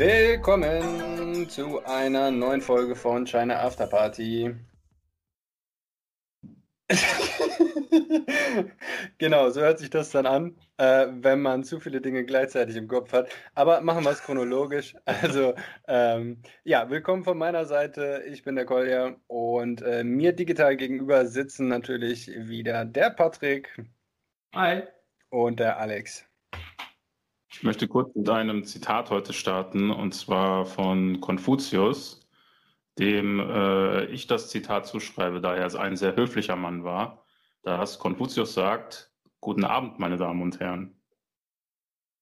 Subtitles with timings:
[0.00, 4.56] Willkommen zu einer neuen Folge von China After Party.
[9.18, 12.88] genau, so hört sich das dann an, äh, wenn man zu viele Dinge gleichzeitig im
[12.88, 13.28] Kopf hat.
[13.54, 14.96] Aber machen wir es chronologisch.
[15.04, 15.54] Also,
[15.86, 18.24] ähm, ja, willkommen von meiner Seite.
[18.26, 23.84] Ich bin der Kolja und äh, mir digital gegenüber sitzen natürlich wieder der Patrick.
[24.54, 24.84] Hi.
[25.28, 26.29] Und der Alex.
[27.52, 32.28] Ich möchte kurz mit einem Zitat heute starten, und zwar von Konfuzius,
[32.98, 37.24] dem äh, ich das Zitat zuschreibe, da er ein sehr höflicher Mann war,
[37.62, 39.10] dass Konfuzius sagt,
[39.42, 40.94] Guten Abend, meine Damen und Herren.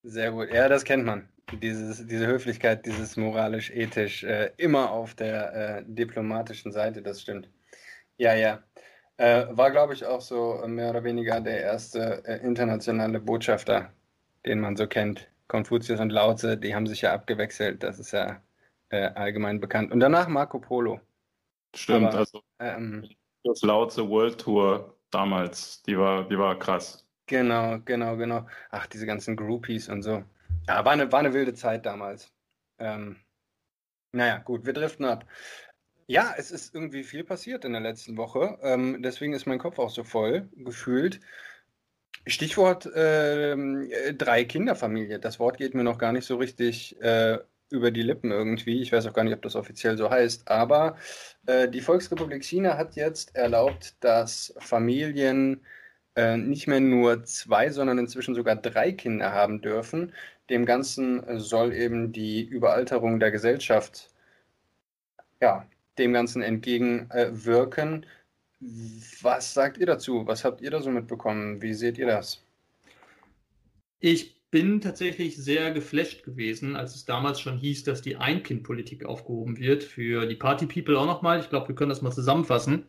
[0.05, 0.53] Sehr gut.
[0.53, 1.29] Ja, das kennt man.
[1.61, 7.51] Dieses, diese Höflichkeit, dieses moralisch-ethisch, äh, immer auf der äh, diplomatischen Seite, das stimmt.
[8.19, 8.63] Ja, ja.
[9.17, 13.93] Äh, war, glaube ich, auch so mehr oder weniger der erste äh, internationale Botschafter
[14.49, 15.29] den man so kennt.
[15.47, 18.43] Konfuzius und Laoze, die haben sich ja abgewechselt, das ist ja
[18.91, 19.93] äh, allgemein bekannt.
[19.93, 21.01] Und danach Marco Polo.
[21.75, 23.09] Stimmt, Aber, also ähm,
[23.45, 27.07] das Laoze World Tour damals, die war, die war krass.
[27.27, 28.47] Genau, genau, genau.
[28.71, 30.25] Ach, diese ganzen Groupies und so.
[30.67, 32.33] Ja, war eine, war eine wilde Zeit damals.
[32.79, 33.17] Ähm,
[34.13, 35.27] naja, gut, wir driften ab.
[36.07, 38.59] Ja, es ist irgendwie viel passiert in der letzten Woche.
[38.63, 41.21] Ähm, deswegen ist mein Kopf auch so voll gefühlt.
[42.27, 45.19] Stichwort ähm, äh, drei Kinderfamilie.
[45.19, 47.39] Das Wort geht mir noch gar nicht so richtig äh,
[47.71, 48.83] über die Lippen irgendwie.
[48.83, 50.49] Ich weiß auch gar nicht, ob das offiziell so heißt.
[50.49, 50.97] Aber
[51.47, 55.65] äh, die Volksrepublik China hat jetzt erlaubt, dass Familien
[56.17, 60.13] äh, nicht mehr nur zwei, sondern inzwischen sogar drei Kinder haben dürfen.
[60.51, 64.11] Dem Ganzen soll eben die Überalterung der Gesellschaft
[65.41, 65.67] ja,
[65.99, 68.07] dem Ganzen entgegenwirken.
[68.61, 70.27] Was sagt ihr dazu?
[70.27, 71.63] Was habt ihr da so mitbekommen?
[71.63, 72.45] Wie seht ihr das?
[74.01, 79.59] Ich bin tatsächlich sehr geflasht gewesen, als es damals schon hieß, dass die Ein-Kind-Politik aufgehoben
[79.59, 79.85] wird.
[79.85, 81.41] Für die Party-People auch nochmal.
[81.41, 82.87] Ich glaube, wir können das mal zusammenfassen.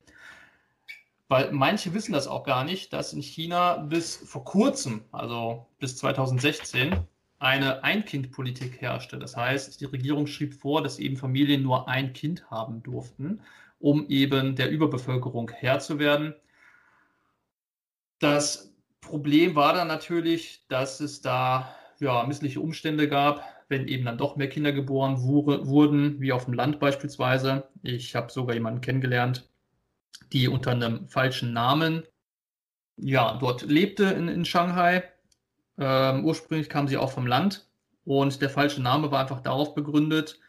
[1.27, 5.97] Weil manche wissen das auch gar nicht, dass in China bis vor kurzem, also bis
[5.97, 6.95] 2016,
[7.37, 9.19] eine Ein-Kind-Politik herrschte.
[9.19, 13.41] Das heißt, die Regierung schrieb vor, dass eben Familien nur ein Kind haben durften
[13.79, 16.35] um eben der Überbevölkerung Herr zu werden.
[18.19, 24.17] Das Problem war dann natürlich, dass es da ja, missliche Umstände gab, wenn eben dann
[24.17, 27.69] doch mehr Kinder geboren wurde, wurden, wie auf dem Land beispielsweise.
[27.83, 29.49] Ich habe sogar jemanden kennengelernt,
[30.33, 32.03] die unter einem falschen Namen
[32.97, 35.03] ja, dort lebte in, in Shanghai.
[35.77, 37.69] Ähm, ursprünglich kam sie auch vom Land
[38.03, 40.39] und der falsche Name war einfach darauf begründet,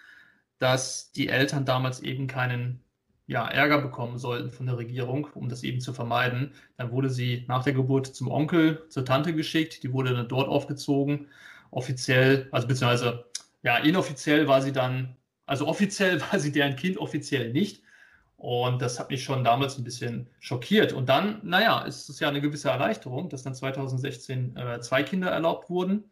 [0.58, 2.82] dass die Eltern damals eben keinen
[3.30, 6.52] ja, Ärger bekommen sollten von der Regierung, um das eben zu vermeiden.
[6.76, 10.48] Dann wurde sie nach der Geburt zum Onkel, zur Tante geschickt, die wurde dann dort
[10.48, 11.28] aufgezogen.
[11.70, 13.24] Offiziell, also beziehungsweise,
[13.62, 17.84] ja, inoffiziell war sie dann, also offiziell war sie deren Kind, offiziell nicht.
[18.36, 20.92] Und das hat mich schon damals ein bisschen schockiert.
[20.92, 25.30] Und dann, naja, ist es ja eine gewisse Erleichterung, dass dann 2016 äh, zwei Kinder
[25.30, 26.02] erlaubt wurden.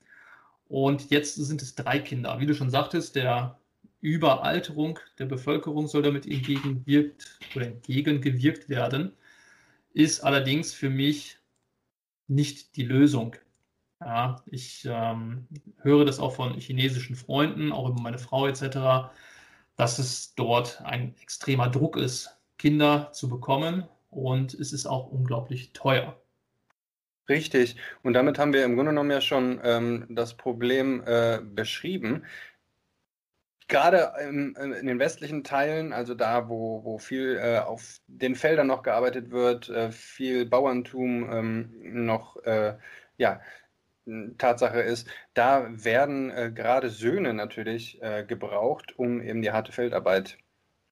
[0.68, 2.38] Und jetzt sind es drei Kinder.
[2.38, 3.57] Wie du schon sagtest, der
[4.00, 9.12] Überalterung der Bevölkerung soll damit entgegengewirkt oder entgegengewirkt werden,
[9.92, 11.38] ist allerdings für mich
[12.28, 13.36] nicht die Lösung.
[14.00, 15.48] Ja, ich ähm,
[15.78, 19.10] höre das auch von chinesischen Freunden, auch über meine Frau etc.,
[19.76, 25.72] dass es dort ein extremer Druck ist, Kinder zu bekommen und es ist auch unglaublich
[25.72, 26.20] teuer.
[27.28, 27.76] Richtig.
[28.02, 32.24] Und damit haben wir im Grunde genommen ja schon ähm, das Problem äh, beschrieben
[33.68, 38.66] gerade in, in, den westlichen Teilen, also da, wo, wo viel äh, auf den Feldern
[38.66, 42.76] noch gearbeitet wird, äh, viel Bauerntum ähm, noch äh,
[43.18, 43.40] ja,
[44.38, 50.38] Tatsache ist, da werden äh, gerade Söhne natürlich äh, gebraucht, um eben die harte Feldarbeit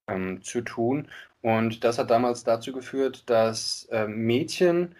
[0.07, 1.09] ähm, zu tun.
[1.41, 4.95] Und das hat damals dazu geführt, dass äh, Mädchen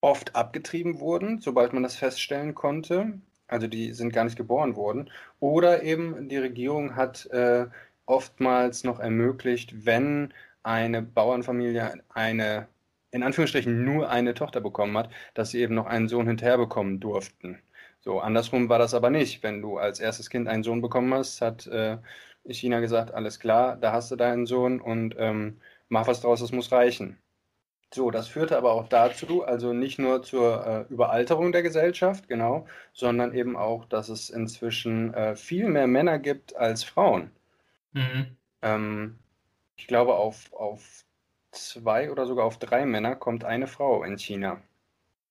[0.00, 3.20] oft abgetrieben wurden, sobald man das feststellen konnte.
[3.48, 5.10] Also die sind gar nicht geboren worden.
[5.40, 7.66] Oder eben die Regierung hat äh,
[8.06, 10.32] oftmals noch ermöglicht, wenn
[10.62, 12.68] eine Bauernfamilie eine,
[13.10, 17.00] in Anführungsstrichen, nur eine Tochter bekommen hat, dass sie eben noch einen Sohn hinterher bekommen
[17.00, 17.60] durften.
[18.00, 19.42] So, andersrum war das aber nicht.
[19.42, 21.98] Wenn du als erstes Kind einen Sohn bekommen hast, hat äh,
[22.48, 26.52] China gesagt, alles klar, da hast du deinen Sohn und ähm, mach was draus, es
[26.52, 27.18] muss reichen.
[27.94, 32.66] So, das führte aber auch dazu, also nicht nur zur äh, Überalterung der Gesellschaft, genau,
[32.92, 37.30] sondern eben auch, dass es inzwischen äh, viel mehr Männer gibt als Frauen.
[37.92, 38.36] Mhm.
[38.62, 39.18] Ähm,
[39.76, 41.04] ich glaube, auf, auf
[41.52, 44.60] zwei oder sogar auf drei Männer kommt eine Frau in China.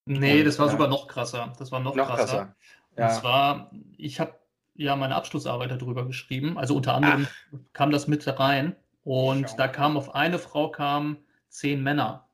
[0.05, 1.51] Nee, Und, das war äh, sogar noch krasser.
[1.59, 2.23] Das war noch, noch krasser.
[2.23, 2.55] krasser.
[2.97, 3.07] Ja.
[3.07, 4.35] Und zwar, ich habe
[4.75, 6.57] ja meine Abschlussarbeit darüber geschrieben.
[6.57, 7.57] Also unter anderem Ach.
[7.73, 8.77] kam das mit rein.
[9.03, 9.57] Und Schau.
[9.57, 11.17] da kam auf eine Frau kamen
[11.49, 12.25] zehn Männer.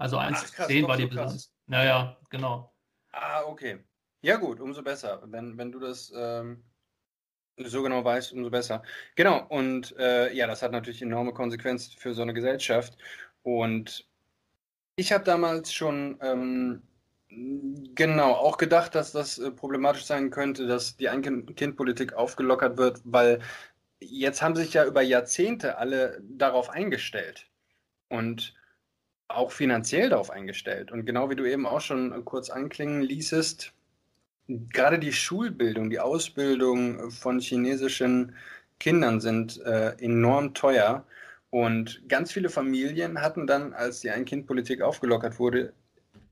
[0.00, 1.52] Also 1 zu 10 war die Bilanz.
[1.66, 2.72] Naja, genau.
[3.12, 3.84] Ah, okay.
[4.22, 5.20] Ja, gut, umso besser.
[5.26, 6.64] Wenn, wenn du das ähm,
[7.58, 8.82] so genau weißt, umso besser.
[9.14, 12.96] Genau, und äh, ja, das hat natürlich enorme Konsequenzen für so eine Gesellschaft.
[13.42, 14.08] Und
[14.96, 16.82] ich habe damals schon ähm,
[17.94, 23.40] genau auch gedacht, dass das äh, problematisch sein könnte, dass die Ein-Kind-Politik aufgelockert wird, weil
[24.00, 27.50] jetzt haben sich ja über Jahrzehnte alle darauf eingestellt
[28.08, 28.54] und
[29.36, 30.92] auch finanziell darauf eingestellt.
[30.92, 33.72] Und genau wie du eben auch schon kurz anklingen ließest,
[34.72, 38.34] gerade die Schulbildung, die Ausbildung von chinesischen
[38.78, 41.04] Kindern sind äh, enorm teuer.
[41.50, 45.72] Und ganz viele Familien hatten dann, als die Ein-Kind-Politik aufgelockert wurde,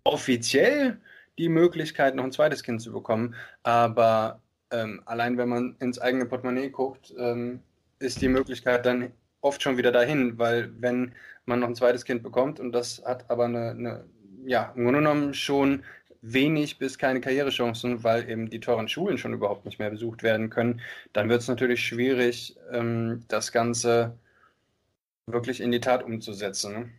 [0.05, 1.01] offiziell
[1.39, 3.35] die Möglichkeit, noch ein zweites Kind zu bekommen.
[3.63, 4.41] Aber
[4.71, 7.61] ähm, allein wenn man ins eigene Portemonnaie guckt, ähm,
[7.99, 11.15] ist die Möglichkeit dann oft schon wieder dahin, weil wenn
[11.47, 14.05] man noch ein zweites Kind bekommt und das hat aber eine, eine
[14.45, 15.83] ja, im Grunde genommen schon
[16.21, 20.51] wenig bis keine Karrierechancen, weil eben die teuren Schulen schon überhaupt nicht mehr besucht werden
[20.51, 20.81] können,
[21.13, 24.19] dann wird es natürlich schwierig, ähm, das Ganze
[25.27, 26.73] wirklich in die Tat umzusetzen.
[26.73, 26.91] Ne?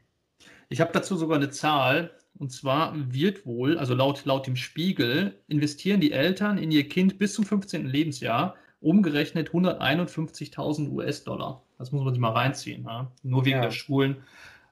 [0.69, 2.11] Ich habe dazu sogar eine Zahl.
[2.37, 7.17] Und zwar wird wohl, also laut, laut dem Spiegel, investieren die Eltern in ihr Kind
[7.17, 7.85] bis zum 15.
[7.85, 11.61] Lebensjahr umgerechnet 151.000 US-Dollar.
[11.77, 12.85] Das muss man sich mal reinziehen.
[12.85, 13.11] Ja?
[13.23, 13.63] Nur wegen ja.
[13.63, 14.17] der Schulen.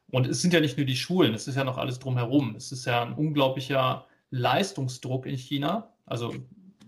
[0.10, 2.56] Und es sind ja nicht nur die Schulen, es ist ja noch alles drumherum.
[2.56, 5.90] Es ist ja ein unglaublicher Leistungsdruck in China.
[6.06, 6.34] Also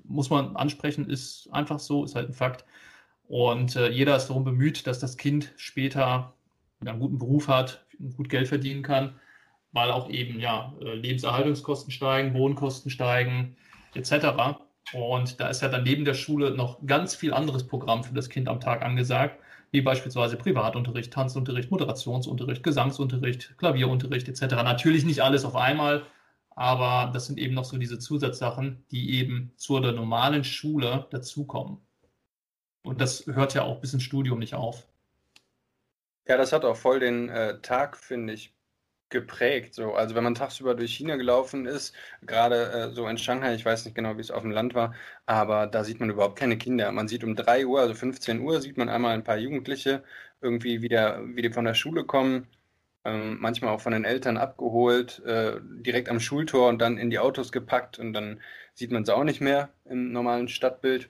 [0.06, 2.66] muss man ansprechen, ist einfach so, ist halt ein Fakt.
[3.27, 6.33] Und äh, jeder ist darum bemüht, dass das Kind später
[6.81, 9.19] einen guten Beruf hat, gut Geld verdienen kann,
[9.72, 13.56] weil auch eben ja äh, Lebenserhaltungskosten steigen, Wohnkosten steigen,
[13.94, 14.60] etc.
[14.94, 18.30] Und da ist ja dann neben der Schule noch ganz viel anderes Programm für das
[18.30, 19.39] Kind am Tag angesagt,
[19.71, 24.56] wie beispielsweise Privatunterricht, Tanzunterricht, Moderationsunterricht, Gesangsunterricht, Klavierunterricht etc.
[24.56, 26.03] Natürlich nicht alles auf einmal,
[26.56, 31.77] aber das sind eben noch so diese Zusatzsachen, die eben zur der normalen Schule dazukommen.
[32.83, 34.88] Und das hört ja auch bis ins Studium nicht auf.
[36.27, 38.53] Ja, das hat auch voll den äh, Tag, finde ich,
[39.10, 39.74] geprägt.
[39.74, 39.94] So.
[39.94, 43.86] Also wenn man tagsüber durch China gelaufen ist, gerade äh, so in Shanghai, ich weiß
[43.86, 44.94] nicht genau, wie es auf dem Land war,
[45.26, 46.92] aber da sieht man überhaupt keine Kinder.
[46.92, 50.04] Man sieht um 3 Uhr, also 15 Uhr, sieht man einmal ein paar Jugendliche
[50.42, 52.48] irgendwie wieder, wie die von der Schule kommen,
[53.06, 57.20] ähm, manchmal auch von den Eltern abgeholt, äh, direkt am Schultor und dann in die
[57.20, 58.42] Autos gepackt und dann
[58.74, 61.10] sieht man sie auch nicht mehr im normalen Stadtbild.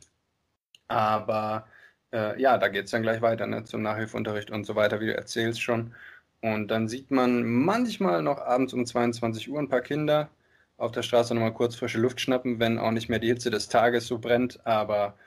[0.87, 1.67] Aber
[2.11, 5.07] äh, ja, da geht es dann gleich weiter ne, zum Nachhilfeunterricht und so weiter, wie
[5.07, 5.93] du erzählst schon.
[6.41, 10.29] Und dann sieht man manchmal noch abends um 22 Uhr ein paar Kinder
[10.77, 13.67] auf der Straße nochmal kurz frische Luft schnappen, wenn auch nicht mehr die Hitze des
[13.67, 14.65] Tages so brennt.
[14.65, 15.17] Aber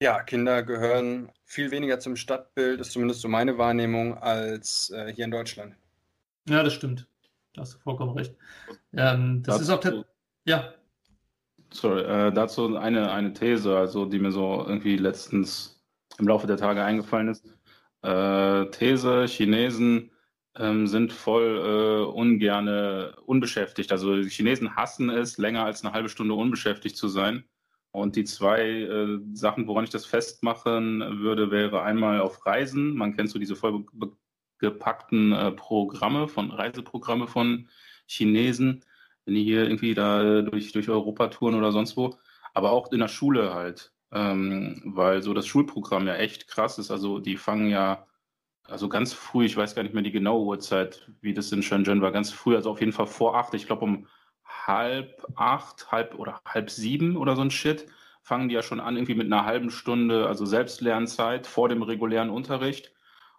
[0.00, 5.24] ja, Kinder gehören viel weniger zum Stadtbild, ist zumindest so meine Wahrnehmung, als äh, hier
[5.24, 5.76] in Deutschland.
[6.48, 7.06] Ja, das stimmt.
[7.54, 8.34] Da hast du vollkommen recht.
[8.92, 10.04] Ähm, das dazu, ist auch der.
[10.44, 10.74] Ja.
[11.72, 15.80] Sorry, äh, dazu eine, eine These, also die mir so irgendwie letztens
[16.18, 17.44] im Laufe der Tage eingefallen ist
[18.02, 20.10] äh, These, Chinesen
[20.56, 23.92] ähm, sind voll äh, ungerne unbeschäftigt.
[23.92, 27.44] Also die Chinesen hassen es, länger als eine halbe Stunde unbeschäftigt zu sein.
[27.90, 32.94] Und die zwei äh, Sachen, woran ich das festmachen würde, wäre einmal auf Reisen.
[32.96, 37.68] Man kennt so diese vollgepackten äh, Programme von Reiseprogramme von
[38.06, 38.84] Chinesen,
[39.24, 42.18] wenn die hier irgendwie da durch, durch Europa touren oder sonst wo.
[42.54, 46.90] Aber auch in der Schule halt ähm, weil so das Schulprogramm ja echt krass ist.
[46.90, 48.06] Also die fangen ja,
[48.64, 52.02] also ganz früh, ich weiß gar nicht mehr die genaue Uhrzeit, wie das in Shenzhen
[52.02, 54.06] war, ganz früh, also auf jeden Fall vor acht, ich glaube um
[54.44, 57.86] halb acht, halb oder halb sieben oder so ein Shit,
[58.22, 62.30] fangen die ja schon an, irgendwie mit einer halben Stunde, also Selbstlernzeit vor dem regulären
[62.30, 62.92] Unterricht.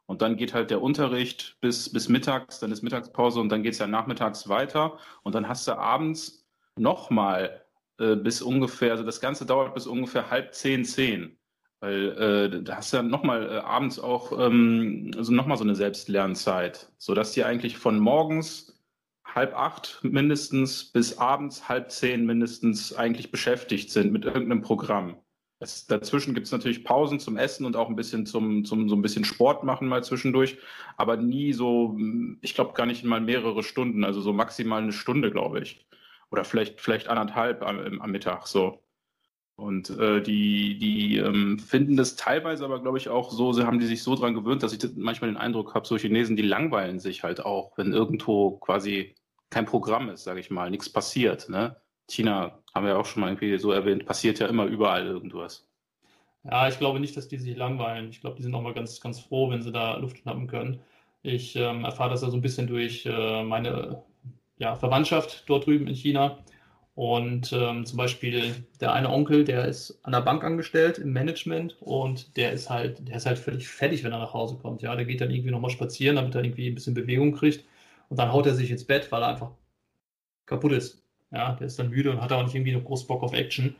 [0.07, 3.73] Und dann geht halt der Unterricht bis, bis mittags, dann ist Mittagspause und dann geht
[3.73, 4.97] es ja nachmittags weiter.
[5.21, 7.63] Und dann hast du abends nochmal
[7.99, 11.37] äh, bis ungefähr, also das Ganze dauert bis ungefähr halb zehn, zehn.
[11.81, 15.75] Weil äh, da hast du ja nochmal äh, abends auch ähm, also nochmal so eine
[15.75, 18.81] Selbstlernzeit, sodass die eigentlich von morgens
[19.25, 25.17] halb acht mindestens bis abends halb zehn mindestens eigentlich beschäftigt sind mit irgendeinem Programm.
[25.59, 28.95] Das, dazwischen gibt es natürlich Pausen zum Essen und auch ein bisschen zum, zum so
[28.95, 30.57] ein bisschen Sport machen mal zwischendurch,
[30.97, 31.97] aber nie so,
[32.41, 35.85] ich glaube gar nicht mal mehrere Stunden, also so maximal eine Stunde, glaube ich
[36.31, 38.83] oder vielleicht, vielleicht anderthalb am, am Mittag so.
[39.59, 43.79] Und äh, die, die ähm, finden das teilweise aber, glaube ich, auch so, sie haben
[43.79, 46.99] die sich so dran gewöhnt, dass ich manchmal den Eindruck habe, so Chinesen, die langweilen
[46.99, 49.15] sich halt auch, wenn irgendwo quasi
[49.49, 51.49] kein Programm ist, sage ich mal, nichts passiert.
[51.49, 51.75] Ne?
[52.09, 55.67] China, haben wir ja auch schon mal irgendwie so erwähnt, passiert ja immer überall irgendwas.
[56.43, 58.09] Ja, ich glaube nicht, dass die sich langweilen.
[58.09, 60.79] Ich glaube, die sind auch mal ganz, ganz froh, wenn sie da Luft schnappen können.
[61.21, 64.03] Ich ähm, erfahre das ja so ein bisschen durch äh, meine
[64.59, 66.39] ja, Verwandtschaft dort drüben in China.
[66.95, 71.77] Und ähm, zum Beispiel der eine Onkel, der ist an der Bank angestellt im Management
[71.79, 74.81] und der ist halt, der ist halt völlig fertig, wenn er nach Hause kommt.
[74.81, 77.63] Ja, der geht dann irgendwie nochmal spazieren, damit er irgendwie ein bisschen Bewegung kriegt.
[78.09, 79.51] Und dann haut er sich ins Bett, weil er einfach
[80.45, 81.03] kaputt ist.
[81.31, 83.75] Ja, der ist dann müde und hat auch nicht irgendwie noch groß Bock auf Action.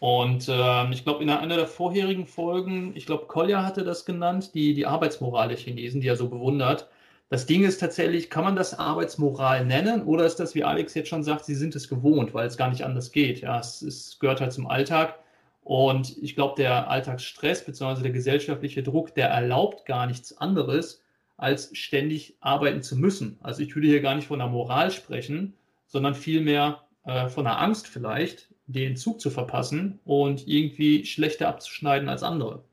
[0.00, 4.54] Und äh, ich glaube, in einer der vorherigen Folgen, ich glaube, Kolja hatte das genannt,
[4.54, 6.88] die, die Arbeitsmoral der Chinesen, die er so bewundert.
[7.30, 11.08] Das Ding ist tatsächlich, kann man das Arbeitsmoral nennen oder ist das, wie Alex jetzt
[11.08, 13.42] schon sagt, sie sind es gewohnt, weil es gar nicht anders geht.
[13.42, 15.18] Ja, es, es gehört halt zum Alltag.
[15.62, 18.02] Und ich glaube, der Alltagsstress bzw.
[18.02, 21.02] der gesellschaftliche Druck, der erlaubt gar nichts anderes,
[21.36, 23.38] als ständig arbeiten zu müssen.
[23.42, 25.52] Also ich würde hier gar nicht von der Moral sprechen,
[25.86, 32.08] sondern vielmehr äh, von der Angst vielleicht, den Zug zu verpassen und irgendwie schlechter abzuschneiden
[32.08, 32.64] als andere.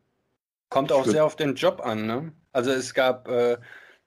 [0.69, 2.05] Kommt auch sehr auf den Job an.
[2.05, 2.31] Ne?
[2.53, 3.57] Also es gab äh,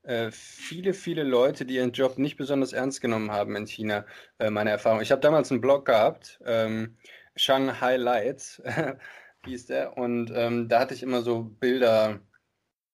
[0.09, 4.07] äh, viele, viele Leute, die ihren Job nicht besonders ernst genommen haben in China,
[4.39, 5.03] äh, meine Erfahrung.
[5.03, 6.97] Ich habe damals einen Blog gehabt, ähm,
[7.37, 8.63] Shanghai Lights
[9.45, 12.21] hieß der, und ähm, da hatte ich immer so Bilder,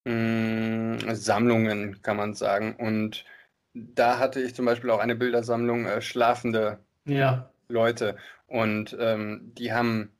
[0.04, 2.74] mh, hm, Sammlungen, kann man sagen.
[2.76, 3.24] Und
[3.74, 7.48] da hatte ich zum Beispiel auch eine Bildersammlung äh, schlafende ja.
[7.68, 8.16] Leute.
[8.48, 10.10] Und ähm, die haben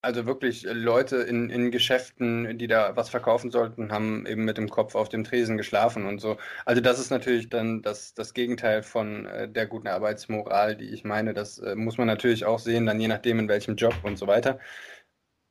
[0.00, 4.68] also wirklich Leute in, in Geschäften, die da was verkaufen sollten, haben eben mit dem
[4.68, 6.36] Kopf auf dem Tresen geschlafen und so.
[6.64, 11.04] Also das ist natürlich dann das, das Gegenteil von äh, der guten Arbeitsmoral, die ich
[11.04, 11.34] meine.
[11.34, 14.26] Das äh, muss man natürlich auch sehen, dann je nachdem in welchem Job und so
[14.26, 14.60] weiter.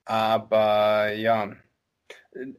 [0.06, 1.54] Aber ja,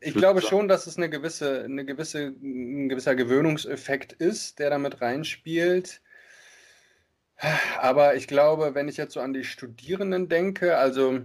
[0.01, 5.01] ich glaube schon, dass es eine gewisse, eine gewisse, ein gewisser Gewöhnungseffekt ist, der damit
[5.01, 6.03] reinspielt.
[7.81, 11.21] Aber ich glaube, wenn ich jetzt so an die Studierenden denke, also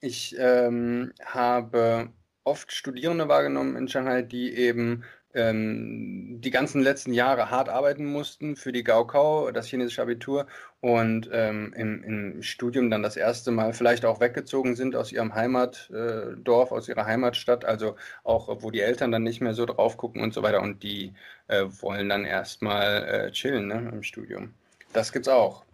[0.00, 2.08] ich ähm, habe
[2.44, 5.04] oft Studierende wahrgenommen in Shanghai, die eben
[5.34, 10.46] ähm, die ganzen letzten Jahre hart arbeiten mussten für die Gaokao, das chinesische Abitur,
[10.80, 15.34] und ähm, im, im, Studium dann das erste Mal vielleicht auch weggezogen sind aus ihrem
[15.34, 19.96] Heimatdorf, äh, aus ihrer Heimatstadt, also auch, wo die Eltern dann nicht mehr so drauf
[19.96, 21.12] gucken und so weiter, und die
[21.48, 24.54] äh, wollen dann erstmal äh, chillen ne, im Studium.
[24.92, 25.64] Das gibt's auch.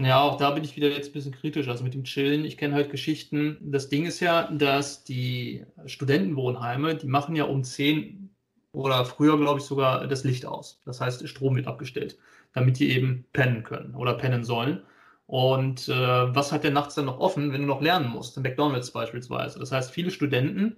[0.00, 1.66] Ja, auch da bin ich wieder jetzt ein bisschen kritisch.
[1.68, 3.58] Also mit dem Chillen, ich kenne halt Geschichten.
[3.60, 8.30] Das Ding ist ja, dass die Studentenwohnheime, die machen ja um 10
[8.72, 10.80] oder früher, glaube ich, sogar das Licht aus.
[10.84, 12.16] Das heißt, Strom wird abgestellt,
[12.52, 14.82] damit die eben pennen können oder pennen sollen.
[15.26, 15.92] Und äh,
[16.34, 18.36] was hat der nachts dann noch offen, wenn du noch lernen musst?
[18.36, 19.58] In McDonalds beispielsweise.
[19.58, 20.76] Das heißt, viele Studenten,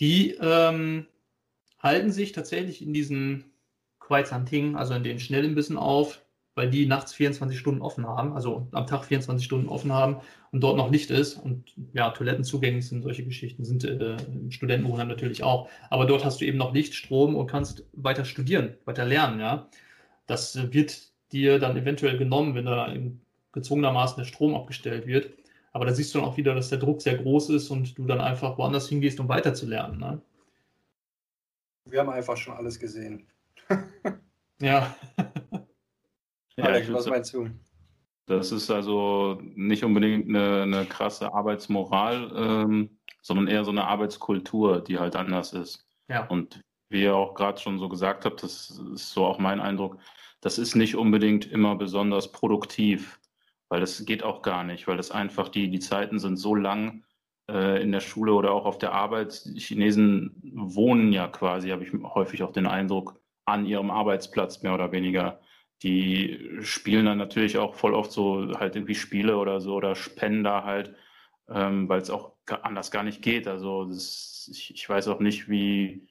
[0.00, 1.06] die ähm,
[1.80, 3.44] halten sich tatsächlich in diesen
[4.00, 6.23] Kwaisanting, also in den Schnellimbissen auf,
[6.54, 10.18] weil die nachts 24 Stunden offen haben, also am Tag 24 Stunden offen haben
[10.52, 14.50] und dort noch Licht ist und ja, Toiletten zugänglich sind, solche Geschichten sind äh, im
[14.50, 15.68] Studentenwohnheim natürlich auch.
[15.90, 19.68] Aber dort hast du eben noch Licht, Strom und kannst weiter studieren, weiter lernen, ja.
[20.26, 22.94] Das wird dir dann eventuell genommen, wenn da
[23.52, 25.30] gezwungenermaßen der Strom abgestellt wird.
[25.72, 28.06] Aber da siehst du dann auch wieder, dass der Druck sehr groß ist und du
[28.06, 29.98] dann einfach woanders hingehst, um weiter zu lernen.
[29.98, 30.20] Ne?
[31.86, 33.26] Wir haben einfach schon alles gesehen.
[34.60, 34.94] ja.
[36.56, 37.50] Ja, Alex, was meinst du?
[38.26, 44.80] Das ist also nicht unbedingt eine, eine krasse Arbeitsmoral, ähm, sondern eher so eine Arbeitskultur,
[44.80, 45.86] die halt anders ist.
[46.08, 46.26] Ja.
[46.26, 49.98] Und wie ihr auch gerade schon so gesagt habt, das ist so auch mein Eindruck,
[50.40, 53.18] das ist nicht unbedingt immer besonders produktiv,
[53.68, 57.04] weil das geht auch gar nicht, weil das einfach die, die Zeiten sind so lang
[57.50, 59.44] äh, in der Schule oder auch auf der Arbeit.
[59.46, 64.74] Die Chinesen wohnen ja quasi, habe ich häufig auch den Eindruck, an ihrem Arbeitsplatz mehr
[64.74, 65.40] oder weniger
[65.84, 70.64] die spielen dann natürlich auch voll oft so halt irgendwie Spiele oder so oder Spender
[70.64, 70.94] halt,
[71.48, 73.46] ähm, weil es auch anders gar nicht geht.
[73.46, 76.08] Also das, ich, ich, weiß auch nicht, wie,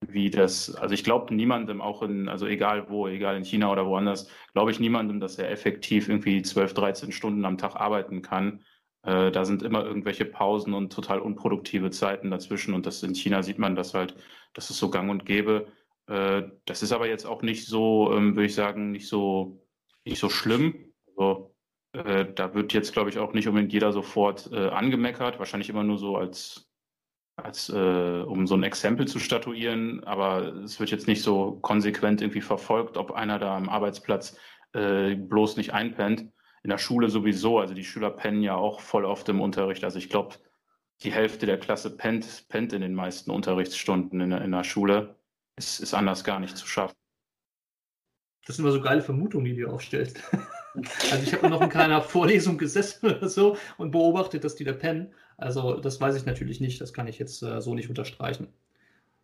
[0.00, 3.86] wie das, also ich glaube niemandem auch in, also egal wo, egal in China oder
[3.86, 8.64] woanders, glaube ich niemandem, dass er effektiv irgendwie 12, 13 Stunden am Tag arbeiten kann.
[9.02, 13.42] Äh, da sind immer irgendwelche Pausen und total unproduktive Zeiten dazwischen und das in China
[13.42, 14.14] sieht man das halt,
[14.54, 15.66] das ist so gang und gäbe.
[16.08, 19.60] Äh, das ist aber jetzt auch nicht so, ähm, würde ich sagen, nicht so,
[20.04, 20.92] nicht so schlimm.
[21.08, 21.54] Also,
[21.92, 25.38] äh, da wird jetzt, glaube ich, auch nicht unbedingt jeder sofort äh, angemeckert.
[25.38, 26.70] Wahrscheinlich immer nur so als,
[27.36, 30.02] als um so ein Exempel zu statuieren.
[30.04, 34.38] Aber es wird jetzt nicht so konsequent irgendwie verfolgt, ob einer da am Arbeitsplatz
[34.72, 36.32] bloß nicht einpennt.
[36.62, 37.58] In der Schule sowieso.
[37.58, 39.84] Also die Schüler pennen ja auch voll oft im Unterricht.
[39.84, 40.36] Also ich glaube,
[41.02, 45.15] die Hälfte der Klasse pennt, pennt in den meisten Unterrichtsstunden in, in der Schule
[45.56, 46.96] ist, ist anders gar nicht zu schaffen.
[48.46, 50.20] Das sind immer so geile Vermutungen, die du aufstellst.
[51.10, 54.74] Also ich habe noch in keiner Vorlesung gesessen oder so und beobachtet, dass die da
[54.74, 55.14] pennen.
[55.38, 58.48] Also das weiß ich natürlich nicht, das kann ich jetzt äh, so nicht unterstreichen.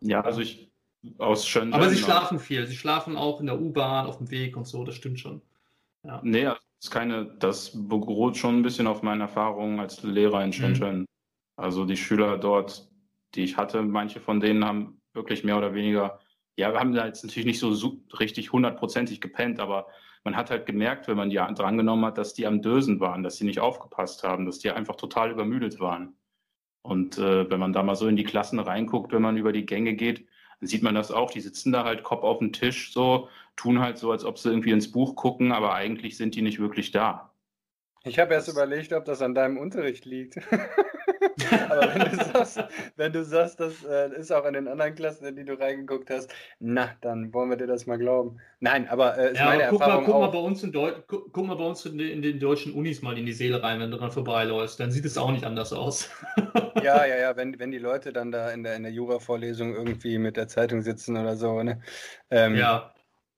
[0.01, 0.71] Ja, also ich
[1.17, 1.73] aus Shenzhen.
[1.73, 4.83] Aber sie schlafen viel, sie schlafen auch in der U-Bahn, auf dem Weg und so,
[4.83, 5.41] das stimmt schon.
[6.03, 6.21] Ja.
[6.23, 10.53] Nee, das ist keine, das beruht schon ein bisschen auf meinen Erfahrungen als Lehrer in
[10.53, 10.99] Shenzhen.
[11.01, 11.05] Mhm.
[11.55, 12.89] Also die Schüler dort,
[13.35, 16.19] die ich hatte, manche von denen haben wirklich mehr oder weniger,
[16.55, 19.87] ja, wir haben da jetzt natürlich nicht so richtig hundertprozentig gepennt, aber
[20.23, 23.37] man hat halt gemerkt, wenn man die drangenommen hat, dass die am Dösen waren, dass
[23.37, 26.15] sie nicht aufgepasst haben, dass die einfach total übermüdet waren.
[26.81, 29.65] Und äh, wenn man da mal so in die Klassen reinguckt, wenn man über die
[29.65, 30.27] Gänge geht,
[30.59, 31.31] dann sieht man das auch.
[31.31, 34.49] Die sitzen da halt Kopf auf dem Tisch so, tun halt so, als ob sie
[34.49, 37.32] irgendwie ins Buch gucken, aber eigentlich sind die nicht wirklich da.
[38.05, 40.37] Ich habe erst überlegt, ob das an deinem Unterricht liegt.
[41.69, 42.63] Aber wenn du sagst,
[42.97, 46.09] wenn du sagst das äh, ist auch in den anderen Klassen, in die du reingeguckt
[46.09, 48.39] hast, na, dann wollen wir dir das mal glauben.
[48.59, 50.21] Nein, aber äh, ist ja, meine guck Erfahrung mal, guck, auch.
[50.21, 53.01] Mal bei uns in Deu guck, guck, mal bei uns in, in, den deutschen Unis
[53.01, 54.79] mal in die Seele rein, wenn du dran vorbeiläufst.
[54.79, 56.09] Dann sieht es auch nicht anders aus.
[56.81, 60.17] ja, ja, ja, wenn, wenn die Leute dann da in der, in der Jura-Vorlesung irgendwie
[60.17, 61.81] mit der Zeitung sitzen oder so, ne?
[62.29, 62.92] Ähm, ja.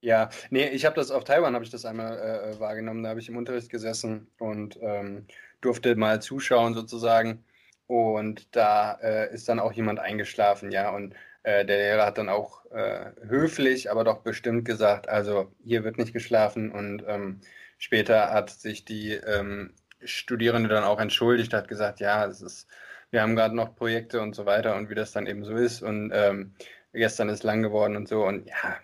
[0.05, 3.01] Ja, nee, ich habe das auf Taiwan, habe ich das einmal äh, äh, wahrgenommen.
[3.01, 5.25] Da habe ich im Unterricht gesessen und ähm,
[5.61, 7.43] durfte mal zuschauen sozusagen.
[7.87, 10.91] Und da äh, ist dann auch jemand eingeschlafen, ja.
[10.91, 15.83] Und äh, der Lehrer hat dann auch äh, höflich, aber doch bestimmt gesagt, also hier
[15.83, 16.71] wird nicht geschlafen.
[16.71, 17.41] Und ähm,
[17.79, 22.67] später hat sich die ähm, Studierende dann auch entschuldigt, hat gesagt, ja, es ist,
[23.09, 25.81] wir haben gerade noch Projekte und so weiter und wie das dann eben so ist.
[25.81, 26.53] Und ähm,
[26.93, 28.23] gestern ist lang geworden und so.
[28.23, 28.77] Und ja,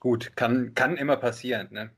[0.00, 1.90] Gut, kann, kann immer passieren, ne?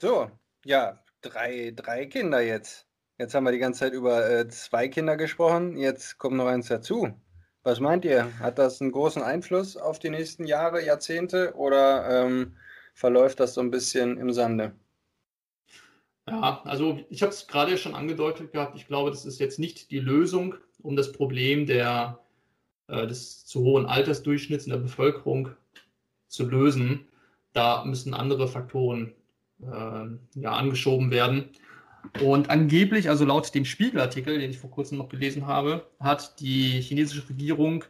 [0.00, 0.30] So,
[0.64, 2.86] ja, drei, drei Kinder jetzt.
[3.18, 6.68] Jetzt haben wir die ganze Zeit über äh, zwei Kinder gesprochen, jetzt kommt noch eins
[6.68, 7.14] dazu.
[7.62, 8.38] Was meint ihr?
[8.38, 12.56] Hat das einen großen Einfluss auf die nächsten Jahre, Jahrzehnte oder ähm,
[12.94, 14.72] verläuft das so ein bisschen im Sande?
[16.26, 18.76] Ja, also ich habe es gerade schon angedeutet gehabt.
[18.76, 22.20] Ich glaube, das ist jetzt nicht die Lösung, um das Problem der,
[22.88, 25.50] äh, des zu hohen Altersdurchschnitts in der Bevölkerung
[26.30, 27.06] zu lösen.
[27.52, 29.12] Da müssen andere Faktoren
[29.60, 31.50] äh, ja, angeschoben werden.
[32.22, 36.80] Und angeblich, also laut dem Spiegelartikel, den ich vor kurzem noch gelesen habe, hat die
[36.80, 37.84] chinesische Regierung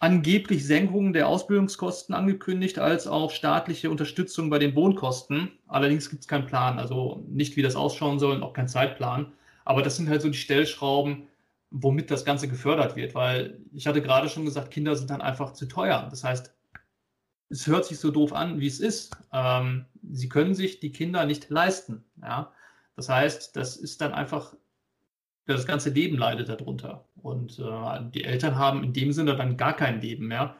[0.00, 5.50] angeblich Senkungen der Ausbildungskosten angekündigt, als auch staatliche Unterstützung bei den Wohnkosten.
[5.66, 9.32] Allerdings gibt es keinen Plan, also nicht, wie das ausschauen soll, und auch keinen Zeitplan.
[9.64, 11.24] Aber das sind halt so die Stellschrauben,
[11.70, 15.52] womit das Ganze gefördert wird, weil ich hatte gerade schon gesagt, Kinder sind dann einfach
[15.52, 16.06] zu teuer.
[16.10, 16.54] Das heißt,
[17.50, 19.16] es hört sich so doof an, wie es ist.
[19.32, 22.04] Ähm, sie können sich die Kinder nicht leisten.
[22.20, 22.52] Ja?
[22.96, 24.54] Das heißt, das ist dann einfach,
[25.46, 27.06] das ganze Leben leidet darunter.
[27.16, 30.56] Und äh, die Eltern haben in dem Sinne dann gar kein Leben mehr,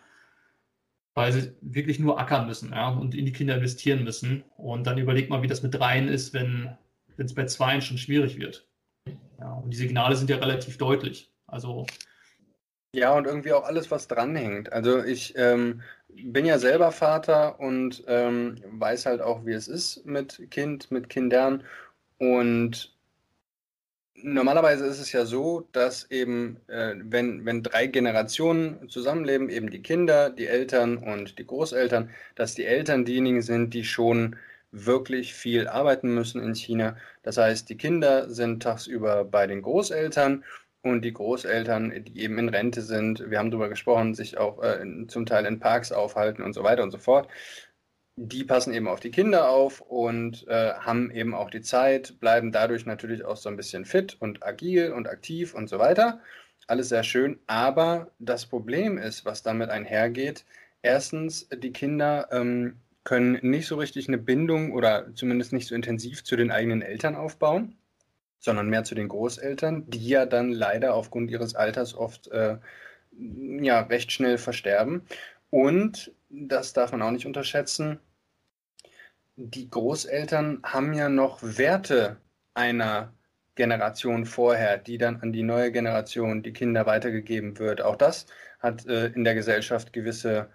[1.14, 2.88] weil sie wirklich nur ackern müssen ja?
[2.88, 4.44] und in die Kinder investieren müssen.
[4.56, 6.76] Und dann überlegt mal, wie das mit dreien ist, wenn
[7.18, 8.66] es bei zweien schon schwierig wird.
[9.38, 11.32] Ja, und die Signale sind ja relativ deutlich.
[11.46, 11.86] Also
[12.94, 14.72] ja, und irgendwie auch alles, was dranhängt.
[14.72, 20.04] Also ich ähm, bin ja selber Vater und ähm, weiß halt auch, wie es ist
[20.06, 21.64] mit Kind, mit Kindern.
[22.18, 22.94] Und
[24.22, 29.82] normalerweise ist es ja so, dass eben, äh, wenn, wenn drei Generationen zusammenleben, eben die
[29.82, 34.36] Kinder, die Eltern und die Großeltern, dass die Eltern diejenigen sind, die schon
[34.70, 36.96] wirklich viel arbeiten müssen in China.
[37.22, 40.44] Das heißt, die Kinder sind tagsüber bei den Großeltern
[40.82, 44.84] und die Großeltern, die eben in Rente sind, wir haben darüber gesprochen, sich auch äh,
[45.08, 47.28] zum Teil in Parks aufhalten und so weiter und so fort.
[48.16, 52.52] Die passen eben auf die Kinder auf und äh, haben eben auch die Zeit, bleiben
[52.52, 56.20] dadurch natürlich auch so ein bisschen fit und agil und aktiv und so weiter.
[56.66, 60.44] Alles sehr schön, aber das Problem ist, was damit einhergeht,
[60.82, 66.24] erstens, die Kinder ähm, können nicht so richtig eine Bindung oder zumindest nicht so intensiv
[66.24, 67.77] zu den eigenen Eltern aufbauen
[68.38, 72.58] sondern mehr zu den Großeltern, die ja dann leider aufgrund ihres Alters oft äh,
[73.60, 75.02] ja, recht schnell versterben.
[75.50, 78.00] Und, das darf man auch nicht unterschätzen,
[79.36, 82.16] die Großeltern haben ja noch Werte
[82.54, 83.12] einer
[83.54, 87.82] Generation vorher, die dann an die neue Generation, die Kinder weitergegeben wird.
[87.82, 88.26] Auch das
[88.60, 90.48] hat äh, in der Gesellschaft gewisse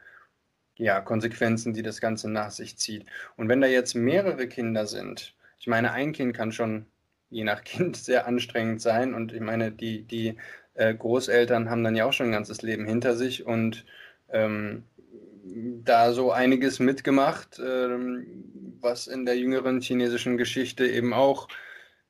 [0.76, 3.06] ja, Konsequenzen, die das Ganze nach sich zieht.
[3.38, 6.86] Und wenn da jetzt mehrere Kinder sind, ich meine, ein Kind kann schon
[7.34, 9.14] je nach Kind sehr anstrengend sein.
[9.14, 10.38] Und ich meine, die, die
[10.76, 13.86] äh, Großeltern haben dann ja auch schon ein ganzes Leben hinter sich und
[14.30, 14.84] ähm,
[15.84, 21.48] da so einiges mitgemacht, ähm, was in der jüngeren chinesischen Geschichte eben auch,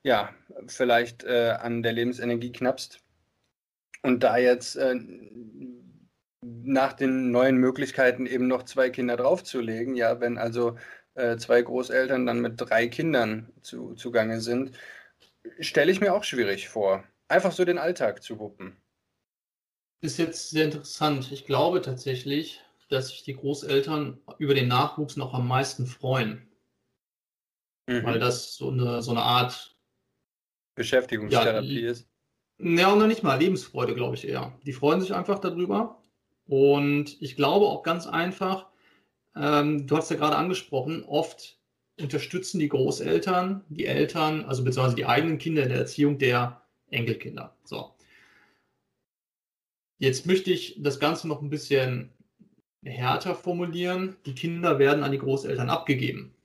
[0.03, 0.29] ja,
[0.67, 2.99] vielleicht äh, an der Lebensenergie knappst.
[4.03, 4.95] Und da jetzt äh,
[6.41, 10.77] nach den neuen Möglichkeiten eben noch zwei Kinder draufzulegen, ja, wenn also
[11.15, 14.71] äh, zwei Großeltern dann mit drei Kindern zu, zugange sind,
[15.59, 17.03] stelle ich mir auch schwierig vor.
[17.27, 18.77] Einfach so den Alltag zu wuppen.
[20.01, 21.31] Ist jetzt sehr interessant.
[21.31, 26.47] Ich glaube tatsächlich, dass sich die Großeltern über den Nachwuchs noch am meisten freuen.
[27.87, 28.03] Mhm.
[28.03, 29.75] Weil das so eine, so eine Art
[30.75, 32.07] Beschäftigungstherapie ja, ist.
[32.59, 34.57] Ja, noch nicht mal Lebensfreude, glaube ich eher.
[34.65, 36.01] Die freuen sich einfach darüber.
[36.45, 38.67] Und ich glaube auch ganz einfach,
[39.35, 41.59] ähm, du hast ja gerade angesprochen, oft
[41.99, 47.55] unterstützen die Großeltern die Eltern, also beziehungsweise die eigenen Kinder in der Erziehung der Enkelkinder.
[47.63, 47.91] So.
[49.99, 52.09] Jetzt möchte ich das Ganze noch ein bisschen
[52.83, 54.17] härter formulieren.
[54.25, 56.35] Die Kinder werden an die Großeltern abgegeben.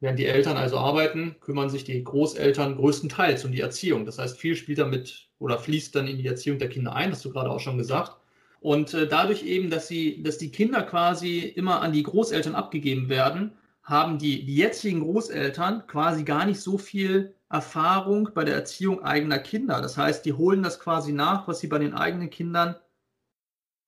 [0.00, 4.04] Während die Eltern also arbeiten, kümmern sich die Großeltern größtenteils um die Erziehung.
[4.04, 7.24] Das heißt, viel spielt damit oder fließt dann in die Erziehung der Kinder ein, hast
[7.24, 8.16] du gerade auch schon gesagt.
[8.60, 13.08] Und äh, dadurch eben, dass sie, dass die Kinder quasi immer an die Großeltern abgegeben
[13.08, 13.52] werden,
[13.86, 19.38] haben die, die jetzigen Großeltern quasi gar nicht so viel Erfahrung bei der Erziehung eigener
[19.38, 19.80] Kinder.
[19.80, 22.74] Das heißt, die holen das quasi nach, was sie bei den eigenen Kindern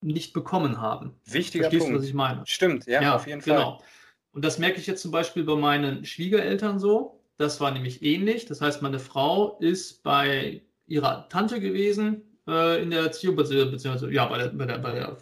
[0.01, 1.17] nicht bekommen haben.
[1.25, 1.97] Wichtiger Verstehst Punkt.
[1.97, 2.43] du, was ich meine?
[2.47, 3.57] Stimmt, ja, ja auf jeden Fall.
[3.57, 3.83] Genau.
[4.31, 7.21] Und das merke ich jetzt zum Beispiel bei meinen Schwiegereltern so.
[7.37, 8.47] Das war nämlich ähnlich.
[8.47, 14.27] Das heißt, meine Frau ist bei ihrer Tante gewesen äh, in der Erziehung, beziehungsweise ja,
[14.27, 15.17] bei der, bei, der, bei der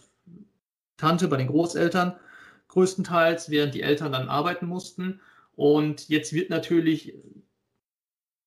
[0.98, 2.16] Tante, bei den Großeltern
[2.76, 5.20] größtenteils, während die Eltern dann arbeiten mussten.
[5.56, 7.14] Und jetzt wird natürlich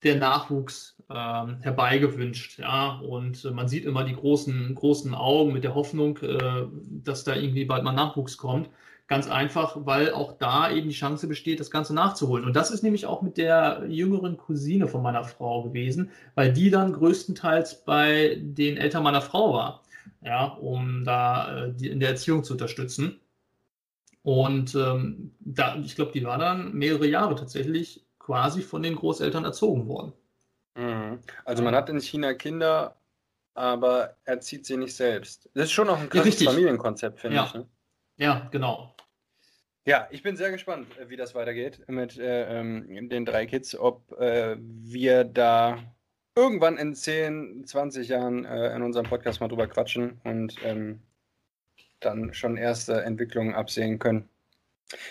[0.04, 2.60] der Nachwuchs ähm, herbeigewünscht.
[2.60, 3.00] Ja?
[3.00, 6.68] Und äh, man sieht immer die großen, großen Augen mit der Hoffnung, äh,
[7.04, 8.70] dass da irgendwie bald mal Nachwuchs kommt.
[9.08, 12.46] Ganz einfach, weil auch da eben die Chance besteht, das Ganze nachzuholen.
[12.46, 16.70] Und das ist nämlich auch mit der jüngeren Cousine von meiner Frau gewesen, weil die
[16.70, 19.82] dann größtenteils bei den Eltern meiner Frau war,
[20.22, 23.20] ja, um da äh, die, in der Erziehung zu unterstützen.
[24.30, 29.44] Und ähm, da, ich glaube, die war dann mehrere Jahre tatsächlich quasi von den Großeltern
[29.44, 30.14] erzogen worden.
[30.76, 31.18] Mhm.
[31.46, 32.96] Also man hat in China Kinder,
[33.56, 35.50] aber erzieht sie nicht selbst.
[35.56, 37.46] Das ist schon auch ein krasses ja, Familienkonzept, finde ja.
[37.48, 37.54] ich.
[37.56, 37.68] Ne?
[38.18, 38.94] Ja, genau.
[39.84, 44.12] Ja, ich bin sehr gespannt, wie das weitergeht mit äh, ähm, den drei Kids, ob
[44.20, 45.80] äh, wir da
[46.36, 51.02] irgendwann in 10, 20 Jahren äh, in unserem Podcast mal drüber quatschen und ähm,
[52.00, 54.30] dann schon erste Entwicklungen absehen können.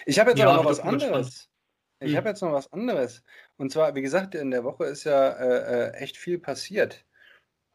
[0.07, 1.49] Ich habe jetzt ja, aber noch was anderes.
[2.01, 2.17] Ich hm.
[2.17, 3.23] habe jetzt noch was anderes.
[3.57, 7.05] Und zwar, wie gesagt, in der Woche ist ja äh, äh, echt viel passiert.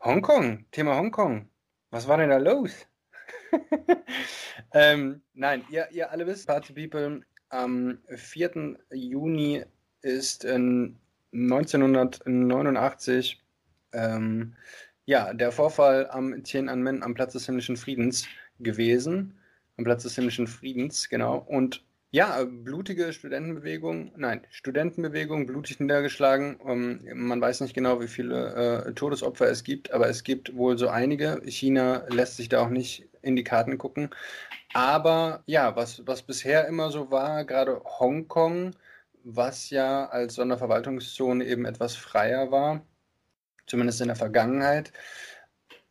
[0.01, 1.49] Hongkong, Thema Hongkong.
[1.91, 2.87] Was war denn da los?
[4.73, 8.77] ähm, nein, ihr, ihr alle wisst, Party People, am 4.
[8.91, 9.63] Juni
[10.01, 10.97] ist in
[11.33, 13.43] 1989
[13.93, 14.55] ähm,
[15.05, 18.25] ja, der Vorfall am Tiananmen am Platz des himmlischen Friedens
[18.59, 19.37] gewesen.
[19.77, 21.37] Am Platz des himmlischen Friedens, genau.
[21.37, 26.57] Und ja, blutige Studentenbewegung, nein, Studentenbewegung, blutig niedergeschlagen.
[26.57, 30.55] Um, ähm, man weiß nicht genau, wie viele äh, Todesopfer es gibt, aber es gibt
[30.55, 31.41] wohl so einige.
[31.47, 34.11] China lässt sich da auch nicht in die Karten gucken.
[34.73, 38.75] Aber ja, was, was bisher immer so war, gerade Hongkong,
[39.23, 42.85] was ja als Sonderverwaltungszone eben etwas freier war,
[43.65, 44.93] zumindest in der Vergangenheit,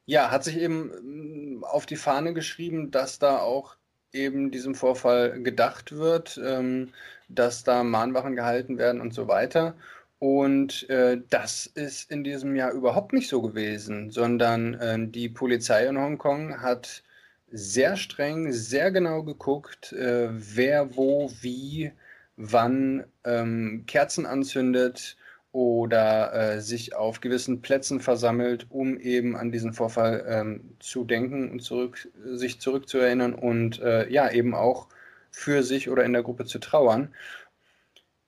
[0.06, 3.76] ja, hat sich eben mm, auf die Fahne geschrieben, dass da auch
[4.12, 6.92] eben diesem Vorfall gedacht wird, ähm,
[7.28, 9.74] dass da Mahnwachen gehalten werden und so weiter.
[10.18, 15.86] Und äh, das ist in diesem Jahr überhaupt nicht so gewesen, sondern äh, die Polizei
[15.86, 17.02] in Hongkong hat
[17.50, 21.92] sehr streng, sehr genau geguckt, äh, wer wo, wie,
[22.36, 25.16] wann ähm, Kerzen anzündet,
[25.52, 31.50] oder äh, sich auf gewissen Plätzen versammelt, um eben an diesen Vorfall ähm, zu denken
[31.50, 34.88] und zurück, sich zurückzuerinnern und äh, ja, eben auch
[35.30, 37.14] für sich oder in der Gruppe zu trauern.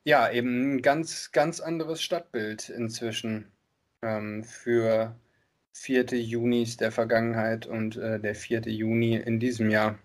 [0.04, 3.50] Ja, eben ein ganz, ganz anderes Stadtbild inzwischen
[4.02, 5.16] ähm, für
[5.72, 6.04] 4.
[6.20, 8.62] Junis der Vergangenheit und äh, der 4.
[8.66, 9.98] Juni in diesem Jahr.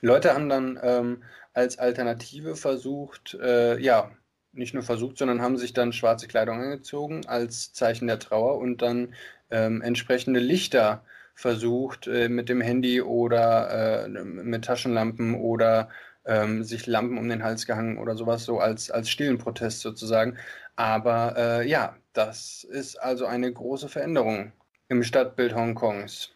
[0.00, 4.10] Leute haben dann ähm, als Alternative versucht, äh, ja,
[4.52, 8.82] nicht nur versucht, sondern haben sich dann schwarze Kleidung angezogen als Zeichen der Trauer und
[8.82, 9.14] dann
[9.50, 15.88] ähm, entsprechende Lichter versucht äh, mit dem Handy oder äh, mit Taschenlampen oder
[16.24, 20.36] ähm, sich Lampen um den Hals gehangen oder sowas, so als, als stillen Protest sozusagen.
[20.76, 24.52] Aber äh, ja, das ist also eine große Veränderung
[24.88, 26.30] im Stadtbild Hongkongs.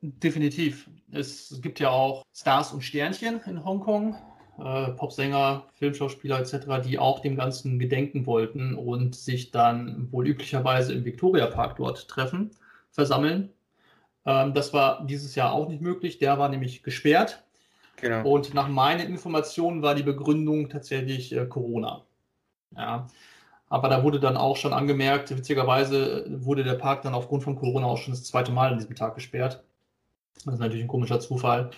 [0.00, 0.88] Definitiv.
[1.10, 4.16] Es gibt ja auch Stars und Sternchen in Hongkong
[4.58, 10.92] äh, Popsänger, Filmschauspieler etc., die auch dem Ganzen gedenken wollten und sich dann wohl üblicherweise
[10.92, 12.50] im Victoria Park dort treffen,
[12.90, 13.50] versammeln.
[14.26, 16.18] Ähm, das war dieses Jahr auch nicht möglich.
[16.18, 17.44] Der war nämlich gesperrt.
[17.96, 18.28] Genau.
[18.28, 22.02] Und nach meinen Informationen war die Begründung tatsächlich äh, Corona.
[22.76, 23.08] Ja.
[23.68, 27.86] Aber da wurde dann auch schon angemerkt, witzigerweise wurde der Park dann aufgrund von Corona
[27.86, 29.62] auch schon das zweite Mal an diesem Tag gesperrt.
[30.44, 31.70] Das ist natürlich ein komischer Zufall.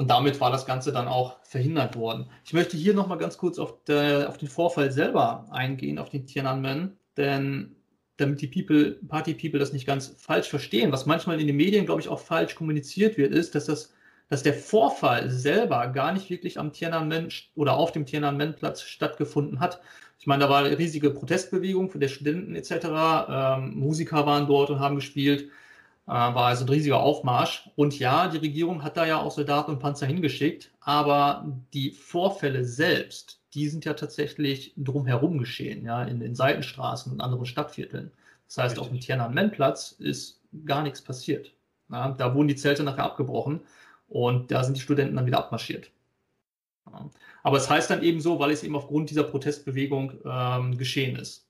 [0.00, 2.30] Und damit war das Ganze dann auch verhindert worden.
[2.46, 6.26] Ich möchte hier nochmal ganz kurz auf, der, auf, den Vorfall selber eingehen, auf den
[6.26, 7.76] Tiananmen, denn
[8.16, 11.84] damit die People, Party People das nicht ganz falsch verstehen, was manchmal in den Medien,
[11.84, 13.92] glaube ich, auch falsch kommuniziert wird, ist, dass das
[14.30, 19.82] dass der Vorfall selber gar nicht wirklich am Tiananmen oder auf dem Tiananmen-Platz stattgefunden hat.
[20.18, 22.70] Ich meine, da war eine riesige Protestbewegung von der Studenten etc.
[23.28, 25.50] Ähm, Musiker waren dort und haben gespielt.
[26.10, 27.70] Äh, war also ein riesiger Aufmarsch.
[27.76, 32.64] Und ja, die Regierung hat da ja auch Soldaten und Panzer hingeschickt, aber die Vorfälle
[32.64, 38.10] selbst, die sind ja tatsächlich drumherum geschehen, ja, in den Seitenstraßen und anderen Stadtvierteln.
[38.48, 38.80] Das heißt, Richtig.
[38.80, 41.54] auf dem Tiananmen-Platz ist gar nichts passiert.
[41.90, 43.60] Ja, da wurden die Zelte nachher abgebrochen
[44.08, 45.92] und da sind die Studenten dann wieder abmarschiert.
[46.90, 47.08] Ja.
[47.44, 51.46] Aber es heißt dann eben so, weil es eben aufgrund dieser Protestbewegung ähm, geschehen ist.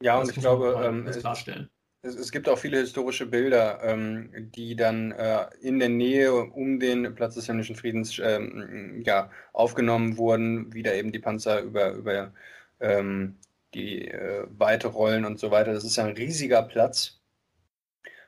[0.00, 1.68] Ja, das und ich glaube, ähm, klarstellen.
[2.04, 6.78] Es, es, gibt auch viele historische Bilder, ähm, die dann äh, in der Nähe um
[6.78, 11.92] den Platz des himmlischen Friedens ähm, ja, aufgenommen wurden, wie da eben die Panzer über,
[11.92, 12.32] über
[12.80, 13.36] ähm,
[13.72, 15.72] die äh, Weite rollen und so weiter.
[15.72, 17.20] Das ist ja ein riesiger Platz,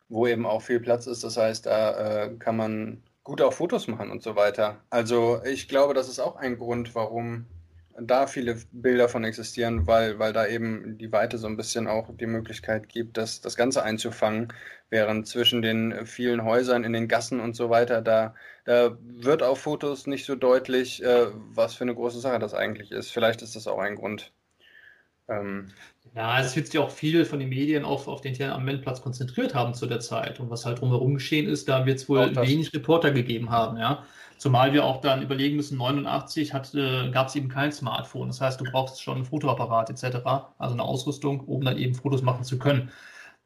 [0.09, 1.23] wo eben auch viel Platz ist.
[1.23, 4.81] Das heißt, da äh, kann man gut auch Fotos machen und so weiter.
[4.89, 7.47] Also ich glaube, das ist auch ein Grund, warum
[8.01, 12.11] da viele Bilder von existieren, weil, weil da eben die Weite so ein bisschen auch
[12.17, 14.53] die Möglichkeit gibt, das, das Ganze einzufangen,
[14.91, 19.61] während zwischen den vielen Häusern in den Gassen und so weiter, da, da wird auf
[19.61, 23.11] Fotos nicht so deutlich, äh, was für eine große Sache das eigentlich ist.
[23.11, 24.33] Vielleicht ist das auch ein Grund.
[25.29, 25.73] Ähm,
[26.15, 29.75] ja, es wird sich auch viel von den Medien auf, auf den Tiananmen-Platz konzentriert haben
[29.75, 30.41] zu der Zeit.
[30.41, 34.05] Und was halt drumherum geschehen ist, da wird es wohl wenig Reporter gegeben haben, ja.
[34.39, 38.29] Zumal wir auch dann überlegen müssen, 89 gab es eben kein Smartphone.
[38.29, 40.19] Das heißt, du brauchst schon ein Fotoapparat etc.,
[40.59, 42.91] also eine Ausrüstung, um dann eben Fotos machen zu können.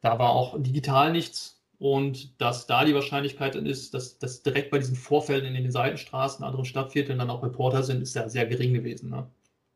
[0.01, 1.61] Da war auch digital nichts.
[1.79, 6.45] Und dass da die Wahrscheinlichkeit ist, dass, dass direkt bei diesen Vorfällen in den Seitenstraßen,
[6.45, 9.09] anderen Stadtvierteln dann auch Reporter sind, ist ja sehr gering gewesen.
[9.09, 9.27] Ne?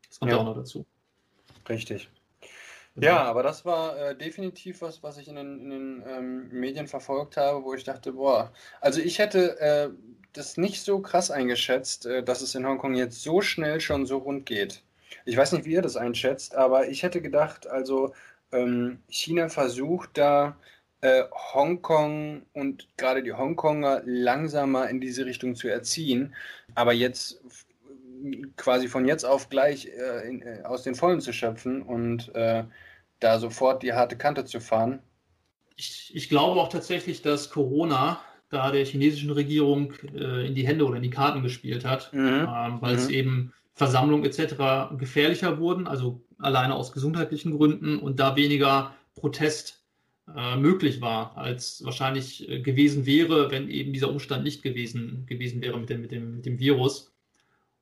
[0.08, 0.86] Das kommt ja auch noch dazu.
[1.68, 2.08] Richtig.
[2.98, 6.86] Ja, aber das war äh, definitiv was, was ich in den, in den ähm, Medien
[6.86, 9.90] verfolgt habe, wo ich dachte, boah, also ich hätte äh,
[10.36, 14.18] das nicht so krass eingeschätzt, äh, dass es in Hongkong jetzt so schnell schon so
[14.18, 14.82] rund geht.
[15.24, 18.14] Ich weiß nicht, wie ihr das einschätzt, aber ich hätte gedacht, also
[18.52, 20.56] ähm, China versucht da
[21.00, 26.34] äh, Hongkong und gerade die Hongkonger langsamer in diese Richtung zu erziehen,
[26.74, 27.40] aber jetzt
[28.56, 32.64] quasi von jetzt auf gleich äh, in, äh, aus den Vollen zu schöpfen und äh,
[33.20, 35.00] da sofort die harte Kante zu fahren.
[35.76, 40.86] Ich, ich glaube auch tatsächlich, dass Corona da der chinesischen Regierung äh, in die Hände
[40.86, 42.46] oder in die Karten gespielt hat, mhm.
[42.48, 42.98] ähm, weil mhm.
[42.98, 44.96] es eben Versammlungen etc.
[44.96, 49.84] gefährlicher wurden, also alleine aus gesundheitlichen Gründen und da weniger Protest
[50.34, 55.62] äh, möglich war, als wahrscheinlich äh, gewesen wäre, wenn eben dieser Umstand nicht gewesen, gewesen
[55.62, 57.12] wäre mit dem, mit dem, mit dem Virus.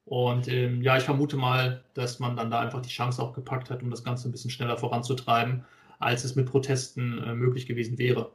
[0.05, 3.70] Und ähm, ja, ich vermute mal, dass man dann da einfach die Chance auch gepackt
[3.70, 5.64] hat, um das Ganze ein bisschen schneller voranzutreiben,
[5.98, 8.33] als es mit Protesten äh, möglich gewesen wäre.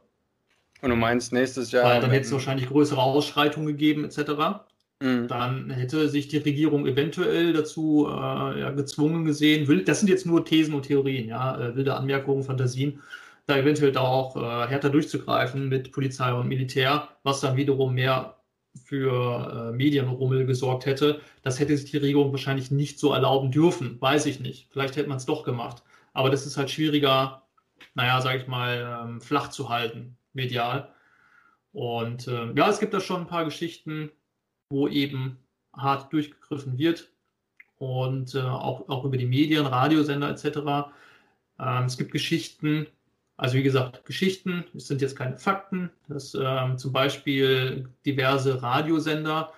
[0.82, 1.84] Und du meinst nächstes Jahr.
[1.84, 4.64] Weil dann hätte es wahrscheinlich größere Ausschreitungen gegeben, etc.
[5.00, 5.28] Mhm.
[5.28, 10.26] Dann hätte sich die Regierung eventuell dazu äh, ja, gezwungen gesehen, will, das sind jetzt
[10.26, 13.00] nur Thesen und Theorien, ja, äh, wilde Anmerkungen, Fantasien,
[13.46, 18.36] da eventuell da auch äh, härter durchzugreifen mit Polizei und Militär, was dann wiederum mehr
[18.84, 21.20] für äh, Medienrummel gesorgt hätte.
[21.42, 24.68] Das hätte sich die Regierung wahrscheinlich nicht so erlauben dürfen, weiß ich nicht.
[24.70, 25.82] Vielleicht hätte man es doch gemacht.
[26.12, 27.42] Aber das ist halt schwieriger,
[27.94, 30.92] naja, sage ich mal, ähm, flach zu halten, medial.
[31.72, 34.10] Und äh, ja, es gibt da schon ein paar Geschichten,
[34.70, 35.38] wo eben
[35.72, 37.10] hart durchgegriffen wird.
[37.78, 40.92] Und äh, auch, auch über die Medien, Radiosender etc.
[41.58, 42.86] Ähm, es gibt Geschichten,
[43.36, 49.52] also wie gesagt, Geschichten, es sind jetzt keine Fakten, dass ähm, zum Beispiel diverse Radiosender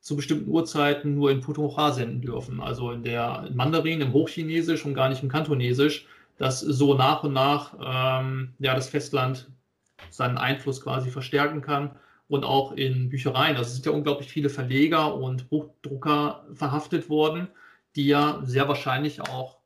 [0.00, 4.86] zu bestimmten Uhrzeiten nur in Putonghua senden dürfen, also in der in Mandarin, im Hochchinesisch
[4.86, 6.06] und gar nicht im Kantonesisch,
[6.38, 9.50] dass so nach und nach ähm, ja, das Festland
[10.10, 11.90] seinen Einfluss quasi verstärken kann
[12.28, 13.56] und auch in Büchereien.
[13.56, 17.48] Also es sind ja unglaublich viele Verleger und Buchdrucker verhaftet worden,
[17.96, 19.58] die ja sehr wahrscheinlich auch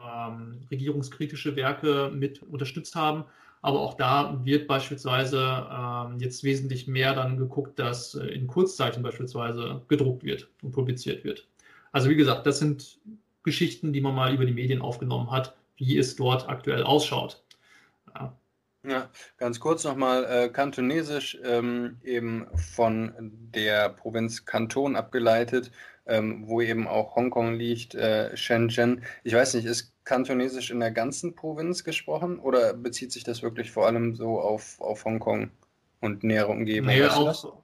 [0.00, 3.24] ähm, regierungskritische Werke mit unterstützt haben.
[3.62, 9.02] Aber auch da wird beispielsweise ähm, jetzt wesentlich mehr dann geguckt, dass äh, in Kurzzeichen
[9.02, 11.48] beispielsweise gedruckt wird und publiziert wird.
[11.92, 12.98] Also wie gesagt, das sind
[13.42, 17.42] Geschichten, die man mal über die Medien aufgenommen hat, wie es dort aktuell ausschaut.
[18.14, 18.36] Ja.
[18.86, 23.12] Ja, ganz kurz nochmal, äh, Kantonesisch ähm, eben von
[23.52, 25.72] der Provinz Kanton abgeleitet,
[26.06, 29.02] ähm, wo eben auch Hongkong liegt, äh, Shenzhen.
[29.24, 33.72] Ich weiß nicht, ist Kantonesisch in der ganzen Provinz gesprochen oder bezieht sich das wirklich
[33.72, 35.50] vor allem so auf, auf Hongkong
[36.00, 36.86] und nähere Umgebung?
[36.86, 37.62] Nee, auch,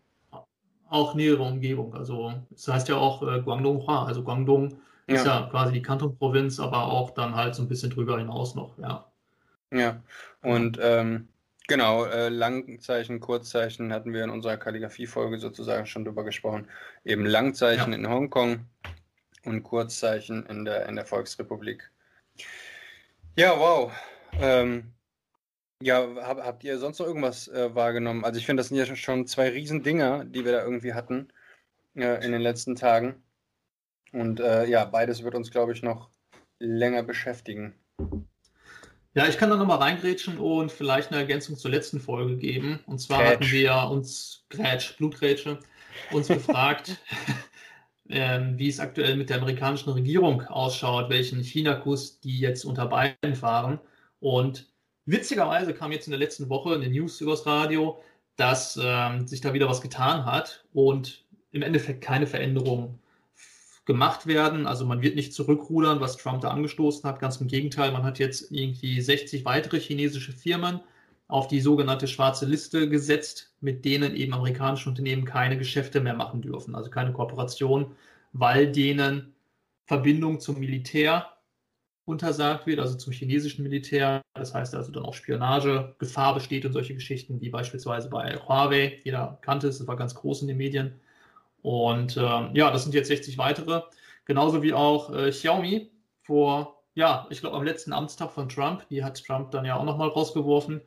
[0.89, 1.95] auch nähere Umgebung.
[1.95, 5.15] Also es das heißt ja auch äh, Guangdong Hua, also Guangdong ja.
[5.15, 8.77] ist ja quasi die Kanton-Provinz, aber auch dann halt so ein bisschen drüber hinaus noch,
[8.79, 9.12] ja.
[9.73, 10.03] Ja,
[10.43, 11.29] und ähm,
[11.67, 16.69] genau, äh, Langzeichen, Kurzzeichen hatten wir in unserer Kalligrafie-Folge sozusagen schon drüber gesprochen.
[17.05, 17.99] Eben Langzeichen ja.
[17.99, 18.67] in Hongkong
[19.45, 21.91] und Kurzzeichen in der, in der Volksrepublik.
[23.35, 23.91] Ja, wow.
[24.41, 24.93] Ähm,
[25.83, 28.25] ja, hab, habt ihr sonst noch irgendwas äh, wahrgenommen?
[28.27, 31.33] Also ich finde, das sind ja schon zwei Riesendinger, die wir da irgendwie hatten
[31.97, 33.23] äh, in den letzten Tagen.
[34.13, 36.11] Und äh, ja, beides wird uns, glaube ich, noch
[36.59, 37.75] länger beschäftigen.
[39.15, 42.81] Ja, ich kann da nochmal reingrätschen und vielleicht eine Ergänzung zur letzten Folge geben.
[42.87, 43.33] Und zwar Grätsch.
[43.33, 45.59] hatten wir uns, Grätsch, Blutgrätsche,
[46.13, 46.97] uns gefragt,
[48.09, 53.37] ähm, wie es aktuell mit der amerikanischen Regierung ausschaut, welchen China-Kurs die jetzt unter Biden
[53.37, 53.81] fahren.
[54.19, 54.73] Und
[55.05, 58.03] witzigerweise kam jetzt in der letzten Woche eine News übers Radio,
[58.37, 62.99] dass ähm, sich da wieder was getan hat und im Endeffekt keine Veränderung
[63.85, 64.67] gemacht werden.
[64.67, 67.19] Also man wird nicht zurückrudern, was Trump da angestoßen hat.
[67.19, 70.81] Ganz im Gegenteil, man hat jetzt irgendwie 60 weitere chinesische Firmen
[71.29, 76.43] auf die sogenannte schwarze Liste gesetzt, mit denen eben amerikanische Unternehmen keine Geschäfte mehr machen
[76.43, 77.97] dürfen, also keine Kooperation,
[78.33, 79.35] weil denen
[79.87, 81.33] Verbindung zum Militär
[82.05, 84.23] untersagt wird, also zum chinesischen Militär.
[84.35, 89.01] Das heißt also dann auch Spionage, Gefahr besteht und solche Geschichten, wie beispielsweise bei Huawei.
[89.05, 91.01] Jeder kannte es, das war ganz groß in den Medien.
[91.63, 93.83] Und äh, ja, das sind jetzt 60 weitere.
[94.25, 95.91] Genauso wie auch äh, Xiaomi
[96.23, 98.87] vor, ja, ich glaube am letzten Amtstag von Trump.
[98.89, 100.81] Die hat Trump dann ja auch nochmal rausgeworfen.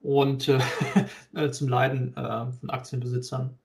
[0.00, 0.60] Und äh,
[1.34, 3.58] äh, zum Leiden äh, von Aktienbesitzern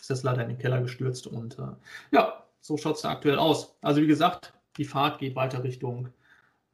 [0.00, 1.26] ist das leider in den Keller gestürzt.
[1.26, 1.72] Und äh,
[2.12, 3.76] ja, so schaut es da aktuell aus.
[3.82, 6.08] Also wie gesagt, die Fahrt geht weiter Richtung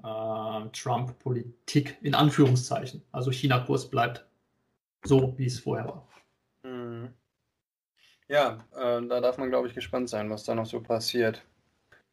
[0.00, 3.02] Trump-Politik in Anführungszeichen.
[3.10, 4.24] Also China-Kurs bleibt
[5.02, 6.07] so, wie es vorher war.
[8.28, 11.42] Ja, äh, da darf man, glaube ich, gespannt sein, was da noch so passiert.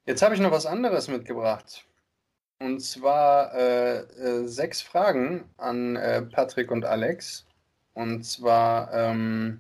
[0.06, 1.86] Jetzt habe ich noch was anderes mitgebracht.
[2.60, 7.46] Und zwar äh, äh, sechs Fragen an äh, Patrick und Alex.
[7.94, 9.60] Und zwar ähm,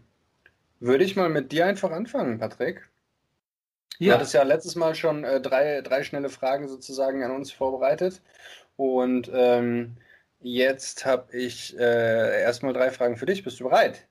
[0.80, 2.88] würde ich mal mit dir einfach anfangen, Patrick.
[3.98, 4.14] Ja.
[4.14, 8.22] Du hattest ja letztes Mal schon äh, drei, drei schnelle Fragen sozusagen an uns vorbereitet.
[8.78, 9.98] Und ähm,
[10.42, 13.44] jetzt habe ich erstmal drei Fragen für dich.
[13.44, 14.06] Bist du bereit?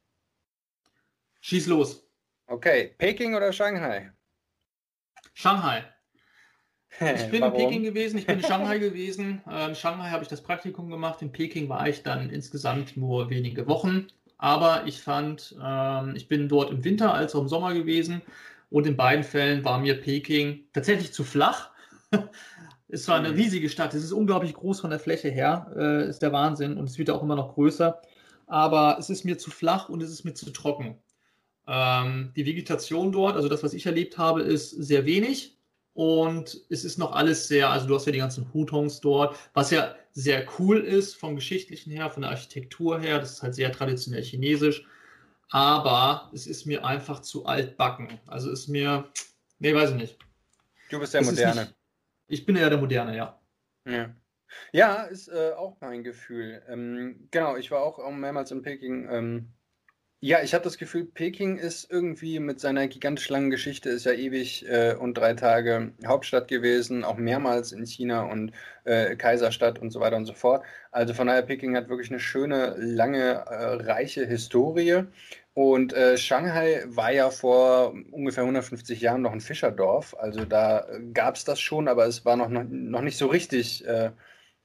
[1.41, 2.04] Schieß los.
[2.47, 4.13] Okay, Peking oder Shanghai?
[5.33, 5.85] Shanghai.
[7.01, 7.55] Ich bin Warum?
[7.55, 9.43] in Peking gewesen, ich bin in Shanghai gewesen.
[9.47, 11.23] In Shanghai habe ich das Praktikum gemacht.
[11.23, 14.09] In Peking war ich dann insgesamt nur wenige Wochen.
[14.39, 18.23] Aber ich fand, ähm, ich bin dort im Winter als auch im Sommer gewesen.
[18.71, 21.71] Und in beiden Fällen war mir Peking tatsächlich zu flach.
[22.89, 23.37] es war eine mhm.
[23.37, 23.95] riesige Stadt.
[23.95, 25.73] Es ist unglaublich groß von der Fläche her.
[25.77, 26.77] Äh, ist der Wahnsinn.
[26.77, 28.03] Und es wird auch immer noch größer.
[28.47, 30.99] Aber es ist mir zu flach und es ist mir zu trocken.
[31.67, 35.57] Ähm, die Vegetation dort, also das, was ich erlebt habe, ist sehr wenig
[35.95, 39.71] und es ist noch alles sehr, also du hast ja die ganzen Hutongs dort, was
[39.71, 43.73] ja sehr cool ist vom Geschichtlichen her, von der Architektur her, das ist halt sehr
[43.73, 44.87] traditionell chinesisch,
[45.51, 48.19] aber es ist mir einfach zu altbacken.
[48.27, 49.11] Also ist mir,
[49.59, 50.19] nee, weiß ich nicht.
[50.91, 51.61] Du bist der es Moderne.
[51.63, 51.75] Nicht,
[52.27, 53.41] ich bin eher der Moderne, ja.
[53.87, 54.15] Ja.
[54.73, 56.63] Ja, ist äh, auch mein Gefühl.
[56.69, 59.09] Ähm, genau, ich war auch mehrmals in Peking.
[59.11, 59.49] Ähm,
[60.25, 64.13] ja, ich habe das Gefühl, Peking ist irgendwie mit seiner gigantisch langen Geschichte, ist ja
[64.13, 68.53] ewig äh, und drei Tage Hauptstadt gewesen, auch mehrmals in China und
[68.85, 70.65] äh, Kaiserstadt und so weiter und so fort.
[70.93, 75.05] Also von daher, Peking hat wirklich eine schöne, lange, äh, reiche Historie.
[75.53, 80.17] Und äh, Shanghai war ja vor ungefähr 150 Jahren noch ein Fischerdorf.
[80.19, 84.11] Also da gab es das schon, aber es war noch, noch, nicht so richtig äh,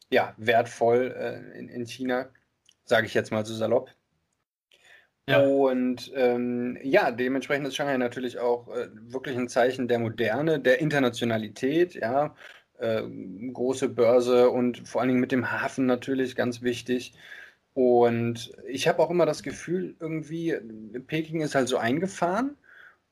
[0.09, 2.29] ja, wertvoll äh, in, in China,
[2.85, 3.89] sage ich jetzt mal so salopp.
[5.29, 5.41] Ja.
[5.41, 10.79] Und ähm, ja, dementsprechend ist Shanghai natürlich auch äh, wirklich ein Zeichen der Moderne, der
[10.81, 12.35] Internationalität, ja.
[12.79, 13.03] Äh,
[13.53, 17.13] große Börse und vor allen Dingen mit dem Hafen natürlich ganz wichtig.
[17.73, 20.55] Und ich habe auch immer das Gefühl, irgendwie,
[21.07, 22.57] Peking ist halt so eingefahren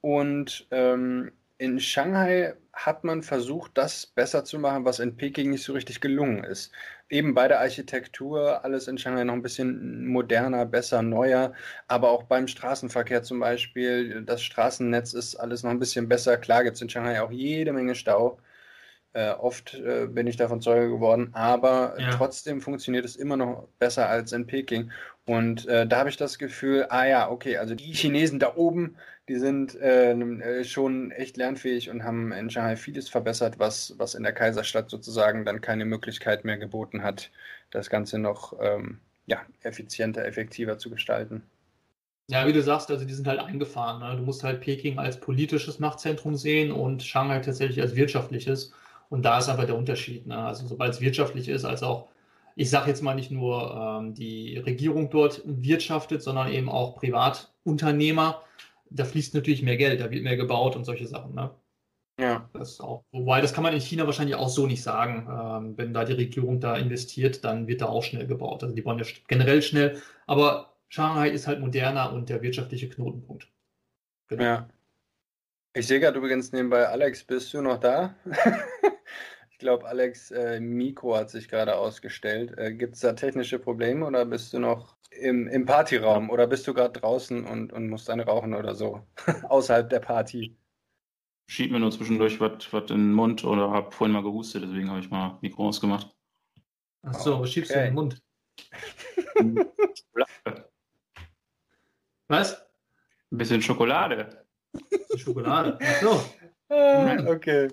[0.01, 5.63] und ähm, in Shanghai hat man versucht, das besser zu machen, was in Peking nicht
[5.63, 6.71] so richtig gelungen ist.
[7.09, 11.53] Eben bei der Architektur, alles in Shanghai noch ein bisschen moderner, besser, neuer,
[11.87, 16.37] aber auch beim Straßenverkehr zum Beispiel, das Straßennetz ist alles noch ein bisschen besser.
[16.37, 18.39] Klar gibt es in Shanghai auch jede Menge Stau.
[19.13, 22.11] Äh, oft äh, bin ich davon Zeuge geworden, aber ja.
[22.11, 24.91] trotzdem funktioniert es immer noch besser als in Peking.
[25.25, 28.97] Und äh, da habe ich das Gefühl, ah ja, okay, also die Chinesen da oben,
[29.27, 34.15] die sind äh, äh, schon echt lernfähig und haben in Shanghai vieles verbessert, was, was
[34.15, 37.31] in der Kaiserstadt sozusagen dann keine Möglichkeit mehr geboten hat,
[37.71, 41.43] das Ganze noch ähm, ja, effizienter, effektiver zu gestalten.
[42.29, 43.99] Ja, wie du sagst, also die sind halt eingefahren.
[43.99, 44.17] Ne?
[44.17, 48.73] Du musst halt Peking als politisches Machtzentrum sehen und Shanghai tatsächlich als wirtschaftliches.
[49.09, 50.27] Und da ist einfach der Unterschied.
[50.27, 50.37] Ne?
[50.37, 52.09] Also sobald es wirtschaftlich ist, als auch,
[52.55, 58.43] ich sage jetzt mal nicht nur ähm, die Regierung dort wirtschaftet, sondern eben auch Privatunternehmer,
[58.89, 61.35] da fließt natürlich mehr Geld, da wird mehr gebaut und solche Sachen.
[61.35, 61.51] Ne?
[62.19, 62.49] Ja.
[62.53, 63.03] Das auch.
[63.11, 65.27] Wobei, das kann man in China wahrscheinlich auch so nicht sagen.
[65.29, 68.63] Ähm, wenn da die Regierung da investiert, dann wird da auch schnell gebaut.
[68.63, 70.01] Also die bauen ja generell schnell.
[70.25, 73.51] Aber Shanghai ist halt moderner und der wirtschaftliche Knotenpunkt.
[74.27, 74.43] Genau.
[74.43, 74.69] Ja.
[75.73, 78.15] Ich sehe gerade übrigens nebenbei, Alex, bist du noch da?
[79.57, 82.55] ich glaube, Alex äh, Mikro hat sich gerade ausgestellt.
[82.59, 86.67] Äh, Gibt es da technische Probleme oder bist du noch im, im Partyraum oder bist
[86.67, 89.01] du gerade draußen und, und musst dann rauchen oder so?
[89.49, 90.55] Außerhalb der Party.
[91.49, 94.99] Schieb mir nur zwischendurch was in den Mund oder habe vorhin mal gehustet, deswegen habe
[94.99, 96.15] ich mal Mikro ausgemacht.
[97.01, 97.41] Achso, okay.
[97.41, 98.21] was schiebst du in den Mund?
[102.27, 102.63] was?
[103.31, 104.45] Ein bisschen Schokolade.
[105.15, 105.79] Schokolade.
[105.81, 106.23] Ach so.
[106.69, 107.69] Ah, okay.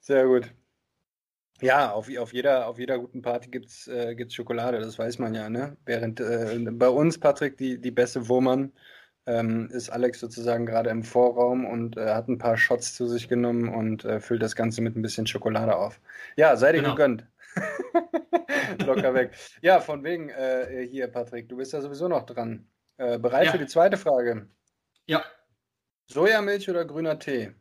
[0.00, 0.50] Sehr gut.
[1.60, 5.34] Ja, auf, auf, jeder, auf jeder guten Party gibt es äh, Schokolade, das weiß man
[5.34, 5.76] ja, ne?
[5.86, 8.72] Während äh, bei uns, Patrick, die, die beste Wurmann,
[9.26, 13.28] ähm, ist Alex sozusagen gerade im Vorraum und äh, hat ein paar Shots zu sich
[13.28, 16.00] genommen und äh, füllt das Ganze mit ein bisschen Schokolade auf.
[16.36, 16.94] Ja, sei dir genau.
[16.94, 17.26] gegönnt.
[18.86, 19.32] Locker weg.
[19.62, 22.68] Ja, von wegen äh, hier, Patrick, du bist ja sowieso noch dran.
[22.98, 23.52] Äh, bereit ja.
[23.52, 24.48] für die zweite Frage?
[25.06, 25.24] Ja.
[26.06, 27.52] Sojamilch oder grüner Tee?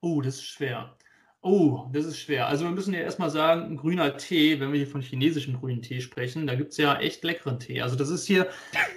[0.00, 0.96] Oh, das ist schwer.
[1.48, 2.48] Oh, das ist schwer.
[2.48, 6.00] Also wir müssen ja erstmal sagen, grüner Tee, wenn wir hier von chinesischem grünen Tee
[6.00, 7.82] sprechen, da gibt es ja echt leckeren Tee.
[7.82, 8.48] Also das ist hier,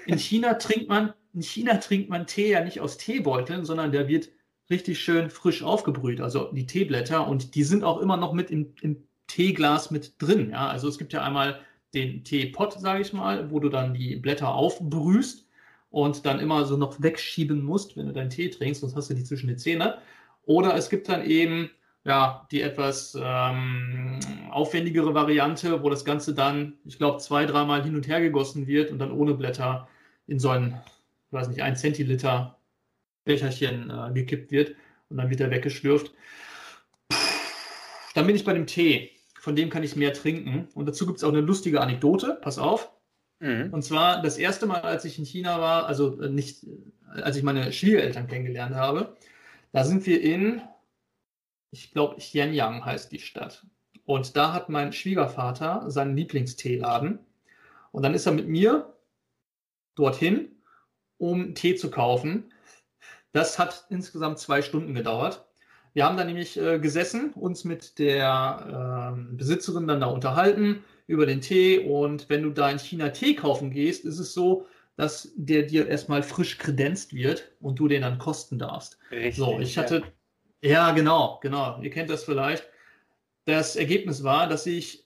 [0.08, 4.08] in China trinkt man, in China trinkt man Tee ja nicht aus Teebeuteln, sondern der
[4.08, 4.30] wird
[4.68, 8.74] richtig schön frisch aufgebrüht, also die Teeblätter und die sind auch immer noch mit im,
[8.82, 8.97] im
[9.28, 10.50] Teeglas mit drin.
[10.50, 10.70] Ja?
[10.70, 11.60] Also es gibt ja einmal
[11.93, 15.47] den Teepot, sage ich mal, wo du dann die Blätter aufbrühst
[15.91, 19.14] und dann immer so noch wegschieben musst, wenn du deinen Tee trinkst, sonst hast du
[19.14, 19.93] die zwischen den Zähnen.
[20.45, 21.70] Oder es gibt dann eben
[22.06, 24.20] ja, die etwas ähm,
[24.52, 28.91] aufwendigere Variante, wo das Ganze dann, ich glaube, zwei, dreimal hin und her gegossen wird
[28.91, 29.88] und dann ohne Blätter
[30.28, 30.80] in so ein,
[31.28, 32.58] ich weiß nicht, ein Zentiliter
[33.26, 34.76] Becherchen äh, gekippt wird
[35.10, 36.12] und dann wird er weggeschlürft.
[38.16, 39.12] Dann bin ich bei dem Tee.
[39.39, 40.68] Von dem kann ich mehr trinken.
[40.74, 42.38] Und dazu gibt es auch eine lustige Anekdote.
[42.41, 42.91] Pass auf.
[43.39, 43.70] Mhm.
[43.72, 47.38] Und zwar das erste Mal, als ich in China war, also äh, nicht, äh, als
[47.38, 49.16] ich meine Schwiegereltern kennengelernt habe,
[49.72, 50.62] da sind wir in,
[51.72, 53.66] ich glaube, Xianyang heißt die Stadt.
[54.06, 57.20] Und da hat mein Schwiegervater seinen Lieblingsteeladen.
[57.92, 58.94] Und dann ist er mit mir
[59.96, 60.50] dorthin,
[61.18, 62.52] um Tee zu kaufen.
[63.34, 65.46] Das hat insgesamt zwei Stunden gedauert.
[65.94, 71.26] Wir haben da nämlich äh, gesessen, uns mit der äh, Besitzerin dann da unterhalten über
[71.26, 71.80] den Tee.
[71.80, 74.66] Und wenn du da in China Tee kaufen gehst, ist es so,
[74.96, 78.98] dass der dir erstmal frisch kredenzt wird und du den dann kosten darfst.
[79.12, 80.04] Richtig, so, ich hatte, ja,
[80.62, 81.80] genau, genau.
[81.82, 82.68] Ihr kennt das vielleicht.
[83.45, 85.05] Das Ergebnis war, dass ich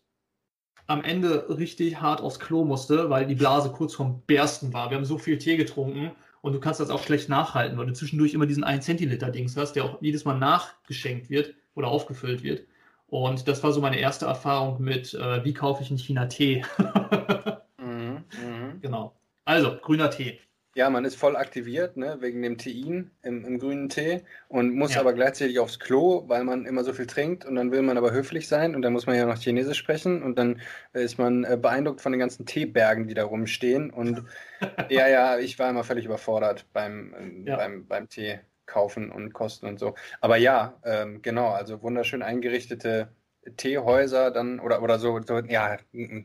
[0.88, 4.90] am Ende richtig hart aufs Klo musste, weil die Blase kurz vorm Bersten war.
[4.90, 7.94] Wir haben so viel Tee getrunken und du kannst das auch schlecht nachhalten, weil du
[7.94, 12.44] zwischendurch immer diesen 1 Zentiliter Dings hast, der auch jedes Mal nachgeschenkt wird oder aufgefüllt
[12.44, 12.68] wird.
[13.08, 16.66] Und das war so meine erste Erfahrung mit, äh, wie kaufe ich in China Tee.
[17.78, 18.76] mhm, mh.
[18.82, 19.16] Genau.
[19.46, 20.40] Also, grüner Tee.
[20.76, 24.96] Ja, man ist voll aktiviert, ne, wegen dem Tein im, im grünen Tee und muss
[24.96, 25.02] ja.
[25.02, 28.12] aber gleichzeitig aufs Klo, weil man immer so viel trinkt und dann will man aber
[28.12, 30.62] höflich sein und dann muss man ja noch Chinesisch sprechen und dann
[30.94, 34.24] ist man äh, beeindruckt von den ganzen Teebergen, die da rumstehen und
[34.90, 37.58] ja, ja, ich war immer völlig überfordert beim, äh, ja.
[37.58, 39.94] beim, beim Tee kaufen und kosten und so.
[40.22, 43.10] Aber ja, ähm, genau, also wunderschön eingerichtete
[43.58, 45.78] Teehäuser dann oder, oder so, so ja,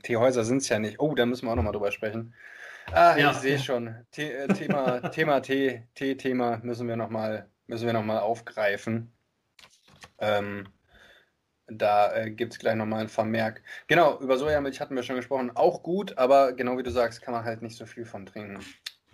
[0.03, 1.01] Teehäuser sind es ja nicht.
[1.01, 2.35] Oh, da müssen wir auch nochmal drüber sprechen.
[2.93, 3.95] Ah, ja, ich sehe schon.
[4.15, 9.13] The äh, Thema, Thema T, T-Thema müssen wir nochmal noch aufgreifen.
[10.19, 10.69] Ähm,
[11.67, 13.63] da äh, gibt es gleich nochmal ein Vermerk.
[13.87, 15.53] Genau, über Sojamilch hatten wir schon gesprochen.
[15.55, 18.65] Auch gut, aber genau wie du sagst, kann man halt nicht so viel von trinken.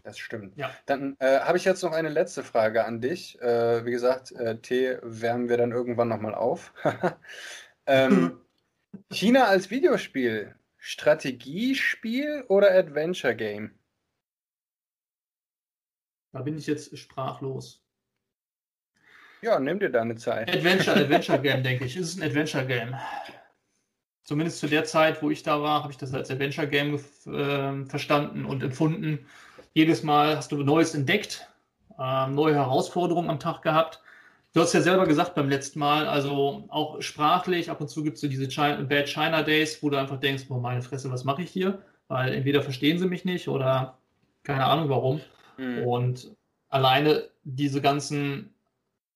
[0.05, 0.57] Das stimmt.
[0.57, 0.71] Ja.
[0.87, 3.41] Dann äh, habe ich jetzt noch eine letzte Frage an dich.
[3.41, 6.73] Äh, wie gesagt, äh, Tee wärmen wir dann irgendwann nochmal auf.
[7.87, 8.39] ähm,
[9.11, 10.55] China als Videospiel.
[10.87, 13.71] Strategiespiel oder Adventure Game?
[16.33, 17.83] Da bin ich jetzt sprachlos.
[19.41, 20.55] Ja, nimm dir deine Zeit.
[20.55, 21.97] Adventure, Adventure Game, denke ich.
[21.97, 22.95] Es ist ein Adventure Game.
[24.25, 27.87] Zumindest zu der Zeit, wo ich da war, habe ich das als Adventure Game äh,
[27.87, 29.27] verstanden und empfunden.
[29.73, 31.49] Jedes Mal hast du Neues entdeckt,
[31.99, 34.03] äh, neue Herausforderungen am Tag gehabt.
[34.55, 38.15] Du hast ja selber gesagt beim letzten Mal, also auch sprachlich, ab und zu gibt
[38.15, 41.25] es so diese China, Bad China Days, wo du einfach denkst, boah, meine Fresse, was
[41.25, 41.83] mache ich hier?
[42.07, 43.99] Weil entweder verstehen sie mich nicht oder
[44.45, 45.21] keine Ahnung warum.
[45.59, 45.83] Mhm.
[45.83, 46.37] Und
[46.69, 48.55] alleine diese ganzen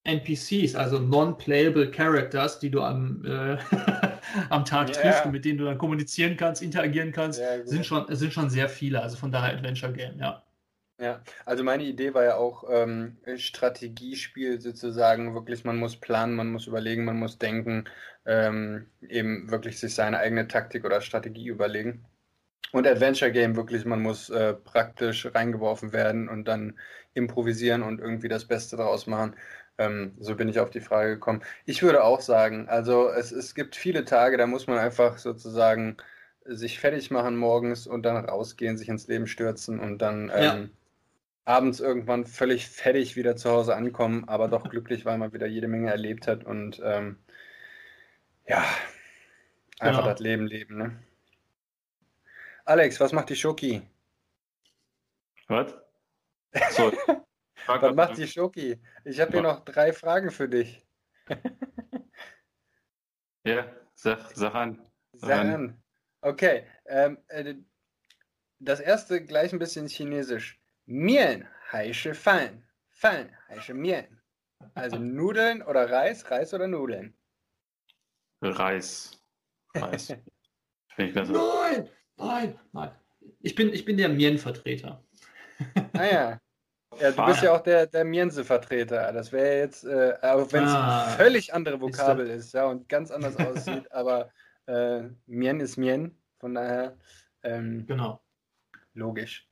[0.02, 3.58] NPCs, also Non-Playable Characters, die du am, äh,
[4.50, 5.00] am Tag yeah.
[5.00, 8.68] triffst und mit denen du dann kommunizieren kannst, interagieren kannst, sind, schon, sind schon sehr
[8.68, 9.00] viele.
[9.00, 10.42] Also von daher Adventure Game, ja.
[11.00, 16.50] Ja, also meine Idee war ja auch ähm, Strategiespiel sozusagen, wirklich, man muss planen, man
[16.50, 17.84] muss überlegen, man muss denken,
[18.26, 22.04] ähm, eben wirklich sich seine eigene Taktik oder Strategie überlegen.
[22.72, 26.78] Und Adventure Game wirklich, man muss äh, praktisch reingeworfen werden und dann
[27.14, 29.36] improvisieren und irgendwie das Beste daraus machen.
[29.78, 31.42] Ähm, so bin ich auf die Frage gekommen.
[31.66, 35.96] Ich würde auch sagen, also es, es gibt viele Tage, da muss man einfach sozusagen
[36.44, 40.77] sich fertig machen morgens und dann rausgehen, sich ins Leben stürzen und dann ähm, ja.
[41.48, 45.66] Abends irgendwann völlig fertig wieder zu Hause ankommen, aber doch glücklich, weil man wieder jede
[45.66, 47.18] Menge erlebt hat und ähm,
[48.46, 48.62] ja,
[49.80, 50.12] einfach genau.
[50.12, 50.76] das Leben leben.
[50.76, 51.02] Ne?
[52.66, 53.80] Alex, was macht die Schoki?
[55.46, 55.74] Was?
[56.72, 56.92] So,
[57.66, 58.78] Was macht die Schoki?
[59.04, 60.86] Ich habe hier noch drei Fragen für dich.
[63.44, 64.86] ja, sag, sag an.
[65.14, 65.82] Sag an.
[66.20, 66.66] Okay.
[66.86, 67.54] Ähm, äh,
[68.58, 70.58] das erste gleich ein bisschen chinesisch.
[70.88, 72.64] Mian heiße Fan.
[72.88, 74.06] Fan heiße Mian.
[74.74, 77.14] Also Nudeln oder Reis, Reis oder Nudeln?
[78.40, 79.22] Reis.
[79.74, 80.08] Reis.
[80.96, 82.90] nein, nein, nein.
[83.40, 85.04] Ich bin, ich bin der Mien-Vertreter.
[85.92, 86.40] Ah ja.
[86.98, 89.12] Ja, du bist ja auch der, der Miense-Vertreter.
[89.12, 92.64] Das wäre jetzt, äh, auch wenn es ah, eine völlig andere Vokabel ist, ist, ja,
[92.64, 94.30] und ganz anders aussieht, aber
[94.66, 96.96] äh, Mien ist Mien, von daher.
[97.42, 98.20] Ähm, genau.
[98.94, 99.48] Logisch.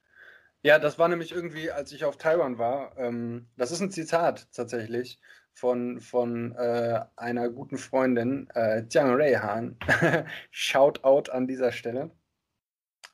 [0.67, 4.49] Ja, das war nämlich irgendwie, als ich auf Taiwan war, ähm, das ist ein Zitat
[4.53, 5.21] tatsächlich
[5.55, 9.77] von, von äh, einer guten Freundin, äh, Jiang Reihan.
[10.51, 12.11] Shoutout an dieser Stelle.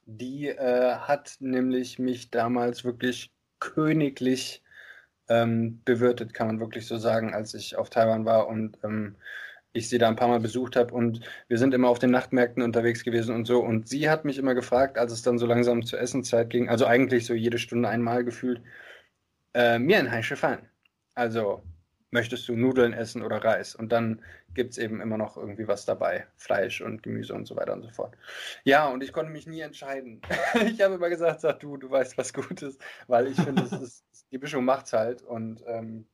[0.07, 4.63] Die äh, hat nämlich mich damals wirklich königlich
[5.29, 9.17] ähm, bewirtet, kann man wirklich so sagen, als ich auf Taiwan war und ähm,
[9.73, 12.63] ich sie da ein paar Mal besucht habe und wir sind immer auf den Nachtmärkten
[12.63, 13.61] unterwegs gewesen und so.
[13.61, 16.87] Und sie hat mich immer gefragt, als es dann so langsam zur Essenszeit ging, also
[16.87, 18.61] eigentlich so jede Stunde einmal gefühlt,
[19.55, 20.69] äh, mir ein Heische Fan.
[21.15, 21.63] Also
[22.11, 23.75] möchtest du Nudeln essen oder Reis?
[23.75, 24.23] Und dann
[24.55, 26.27] gibt es eben immer noch irgendwie was dabei.
[26.37, 28.15] Fleisch und Gemüse und so weiter und so fort.
[28.65, 30.21] Ja, und ich konnte mich nie entscheiden.
[30.67, 33.67] ich habe immer gesagt, sag du, du weißt, was gut ist, weil ich finde,
[34.31, 36.07] die Mischung macht es halt und ähm,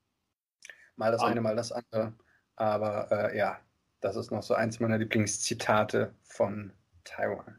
[0.96, 2.14] mal das eine, mal das andere.
[2.59, 3.61] Aber äh, ja,
[4.00, 6.72] das ist noch so eins meiner Lieblingszitate von
[7.04, 7.56] Taiwan.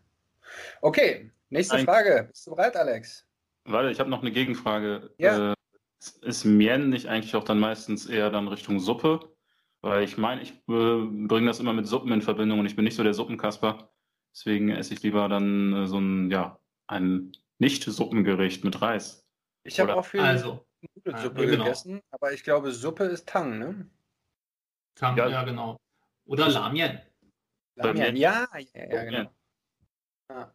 [0.81, 2.27] Okay, nächste Ein Frage.
[2.29, 3.25] Bist du bereit, Alex?
[3.63, 5.09] Warte, ich habe noch eine Gegenfrage.
[5.17, 5.53] Ja.
[5.53, 5.55] Äh,
[6.21, 9.19] ist Mien nicht eigentlich auch dann meistens eher dann Richtung Suppe?
[9.81, 12.83] Weil ich meine, ich äh, bringe das immer mit Suppen in Verbindung und ich bin
[12.83, 13.89] nicht so der Suppenkasper.
[14.33, 19.25] Deswegen esse ich lieber dann äh, so ein, ja, ein Nicht-Suppengericht mit Reis.
[19.63, 21.63] Ich habe auch viel also, Nudelsuppe genau.
[21.63, 23.89] gegessen, aber ich glaube, Suppe ist Tang, ne?
[24.99, 25.79] Tang, ja, ja genau.
[26.25, 26.99] Oder Lamien.
[27.75, 29.31] Lamien, ja, ja, ja, genau.
[30.29, 30.53] Ja.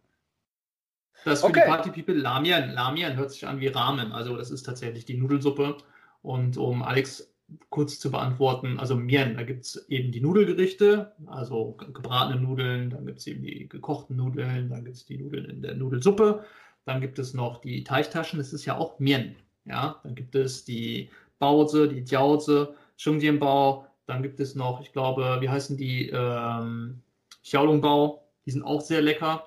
[1.24, 1.62] Das ist für okay.
[1.64, 2.70] die Party People Lamien.
[2.70, 4.12] Lamien hört sich an wie Ramen.
[4.12, 5.78] Also das ist tatsächlich die Nudelsuppe.
[6.20, 7.34] Und um Alex
[7.70, 13.06] kurz zu beantworten, also Mien, da gibt es eben die Nudelgerichte, also gebratene Nudeln, dann
[13.06, 16.44] gibt es eben die gekochten Nudeln, dann gibt es die Nudeln in der Nudelsuppe,
[16.84, 19.36] dann gibt es noch die Teichtaschen, das ist ja auch Mien.
[19.66, 22.66] Ja, dann gibt es die Bause, die Jiaozi,
[22.96, 27.02] Shengjianbao, dann gibt es noch, ich glaube, wie heißen die, ähm,
[27.44, 29.44] Xiaolongbao, die sind auch sehr lecker.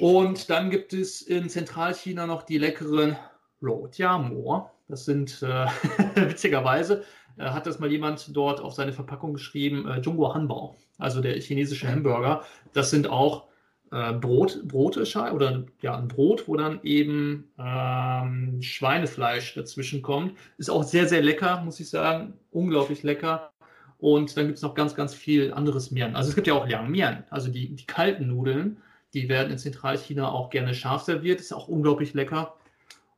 [0.00, 3.16] Und dann gibt es in Zentralchina noch die leckeren
[3.62, 4.70] Rojamo.
[4.88, 5.66] Das sind äh,
[6.16, 7.04] witzigerweise,
[7.38, 11.40] äh, hat das mal jemand dort auf seine Verpackung geschrieben, äh, Jungguo Hanbao, also der
[11.40, 12.42] chinesische Hamburger.
[12.72, 13.46] Das sind auch
[13.92, 20.36] äh, Brot, Brote oder ja, ein Brot, wo dann eben ähm, Schweinefleisch dazwischen kommt.
[20.56, 22.32] Ist auch sehr, sehr lecker, muss ich sagen.
[22.50, 23.52] Unglaublich lecker.
[23.98, 26.16] Und dann gibt es noch ganz, ganz viel anderes Mian.
[26.16, 28.78] Also es gibt ja auch Liang Mian, also die, die kalten Nudeln.
[29.14, 31.40] Die werden in Zentralchina auch gerne scharf serviert.
[31.40, 32.56] Ist auch unglaublich lecker.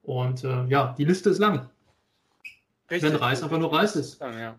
[0.02, 1.70] Und äh, ja, die Liste ist lang.
[2.90, 3.12] Richtig.
[3.12, 4.20] Wenn Reis einfach nur Reis ist.
[4.20, 4.56] Ja,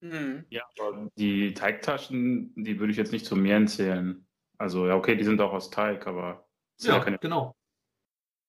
[0.00, 0.44] mhm.
[0.48, 4.24] ja aber die Teigtaschen, die würde ich jetzt nicht zu Meeren zählen.
[4.58, 6.46] Also ja, okay, die sind auch aus Teig, aber
[6.80, 7.18] ja, keine...
[7.18, 7.54] genau.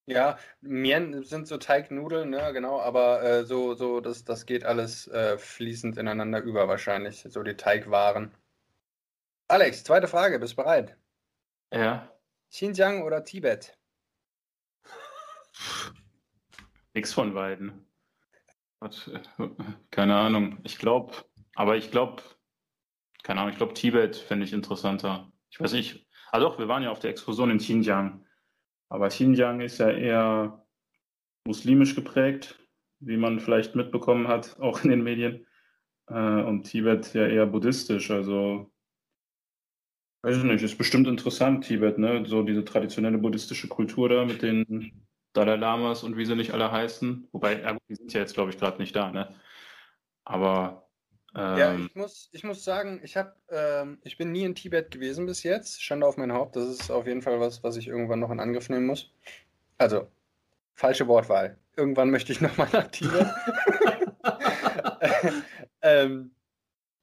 [0.07, 5.07] Ja, Mien sind so Teignudeln, ne, genau, aber äh, so, so das, das geht alles
[5.07, 8.33] äh, fließend ineinander über wahrscheinlich, so die Teigwaren.
[9.47, 10.97] Alex, zweite Frage, bist du bereit?
[11.71, 12.11] Ja.
[12.49, 13.77] Xinjiang oder Tibet?
[16.95, 17.85] Nix von beiden.
[19.91, 20.59] Keine Ahnung.
[20.63, 21.13] Ich glaube,
[21.55, 22.23] aber ich glaube,
[23.23, 25.31] keine Ahnung, ich glaube, Tibet fände ich interessanter.
[25.49, 26.05] Ich weiß nicht.
[26.31, 28.25] Ah doch, wir waren ja auf der Exkursion in Xinjiang.
[28.89, 30.65] Aber Xinjiang ist ja eher
[31.45, 32.59] muslimisch geprägt,
[32.99, 35.47] wie man vielleicht mitbekommen hat, auch in den Medien.
[36.07, 38.11] Äh, und Tibet ja eher buddhistisch.
[38.11, 38.71] Also,
[40.23, 42.25] weiß ich nicht, ist bestimmt interessant, Tibet, ne?
[42.25, 46.71] So diese traditionelle buddhistische Kultur da mit den Dalai Lamas und wie sie nicht alle
[46.71, 47.27] heißen.
[47.31, 49.35] Wobei, ja, die sind ja jetzt, glaube ich, gerade nicht da, ne?
[50.25, 50.88] Aber.
[51.35, 54.91] Ähm, ja, ich muss, ich muss sagen, ich, hab, ähm, ich bin nie in Tibet
[54.91, 55.81] gewesen bis jetzt.
[55.81, 56.55] Schande auf mein Haupt.
[56.55, 59.11] Das ist auf jeden Fall was, was ich irgendwann noch in Angriff nehmen muss.
[59.77, 60.07] Also,
[60.73, 61.57] falsche Wortwahl.
[61.75, 63.27] Irgendwann möchte ich nochmal nach Tibet.
[65.81, 66.31] ähm,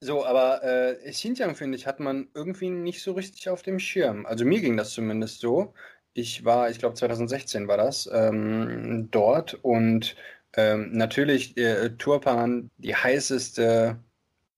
[0.01, 4.27] so, aber äh, Xinjiang, finde ich, hat man irgendwie nicht so richtig auf dem Schirm.
[4.27, 5.75] Also mir ging das zumindest so.
[6.13, 10.17] Ich war, ich glaube 2016 war das, ähm, dort und
[10.55, 13.99] ähm, natürlich äh, Turpan, die heißeste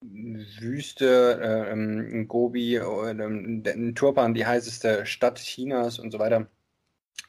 [0.00, 1.40] Wüste,
[1.70, 6.46] äh, Gobi, äh, Turpan, die heißeste Stadt Chinas und so weiter.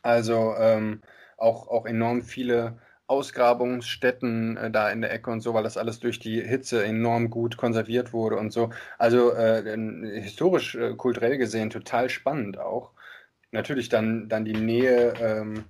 [0.02, 1.02] Also ähm,
[1.38, 6.00] auch, auch enorm viele Ausgrabungsstätten äh, da in der Ecke und so, weil das alles
[6.00, 8.70] durch die Hitze enorm gut konserviert wurde und so.
[8.98, 9.64] Also äh,
[10.22, 12.92] historisch, äh, kulturell gesehen total spannend auch
[13.52, 15.66] natürlich dann, dann die Nähe ähm,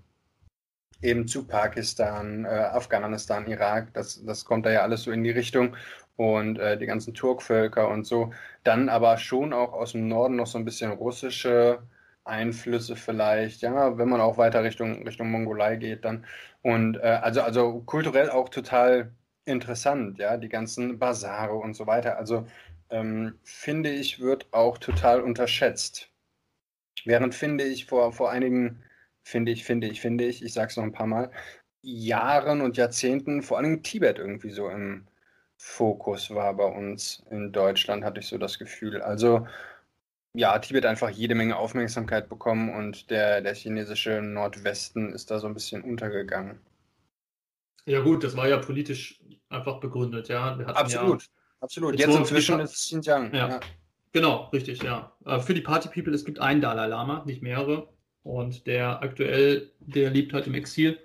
[1.02, 5.32] eben zu Pakistan, äh, Afghanistan, Irak, das, das kommt da ja alles so in die
[5.32, 5.76] Richtung
[6.20, 8.34] und äh, die ganzen Turkvölker und so.
[8.64, 11.82] Dann aber schon auch aus dem Norden noch so ein bisschen russische
[12.26, 16.26] Einflüsse vielleicht, ja, wenn man auch weiter Richtung, Richtung Mongolei geht dann.
[16.62, 19.14] Und äh, also, also kulturell auch total
[19.46, 22.18] interessant, ja, die ganzen Basare und so weiter.
[22.18, 22.46] Also
[22.90, 26.12] ähm, finde ich, wird auch total unterschätzt.
[27.06, 28.84] Während finde ich vor, vor einigen,
[29.24, 31.32] finde ich, finde ich, finde ich, ich sage es noch ein paar Mal,
[31.82, 35.08] Jahren und Jahrzehnten vor allem Tibet irgendwie so im
[35.62, 39.02] Fokus war bei uns in Deutschland, hatte ich so das Gefühl.
[39.02, 39.46] Also
[40.34, 45.48] ja, Tibet einfach jede Menge Aufmerksamkeit bekommen und der, der chinesische Nordwesten ist da so
[45.48, 46.60] ein bisschen untergegangen.
[47.86, 50.58] Ja gut, das war ja politisch einfach begründet, ja.
[50.68, 51.30] absolut, ja,
[51.60, 52.00] absolut.
[52.00, 53.34] Jetzt inzwischen ist Xinjiang.
[53.34, 53.50] Ja.
[53.50, 53.60] ja.
[54.14, 55.12] Genau, richtig, ja.
[55.26, 57.90] Äh, für die Party People, es gibt einen Dalai Lama, nicht mehrere.
[58.24, 61.00] Und der aktuell, der lebt halt im Exil.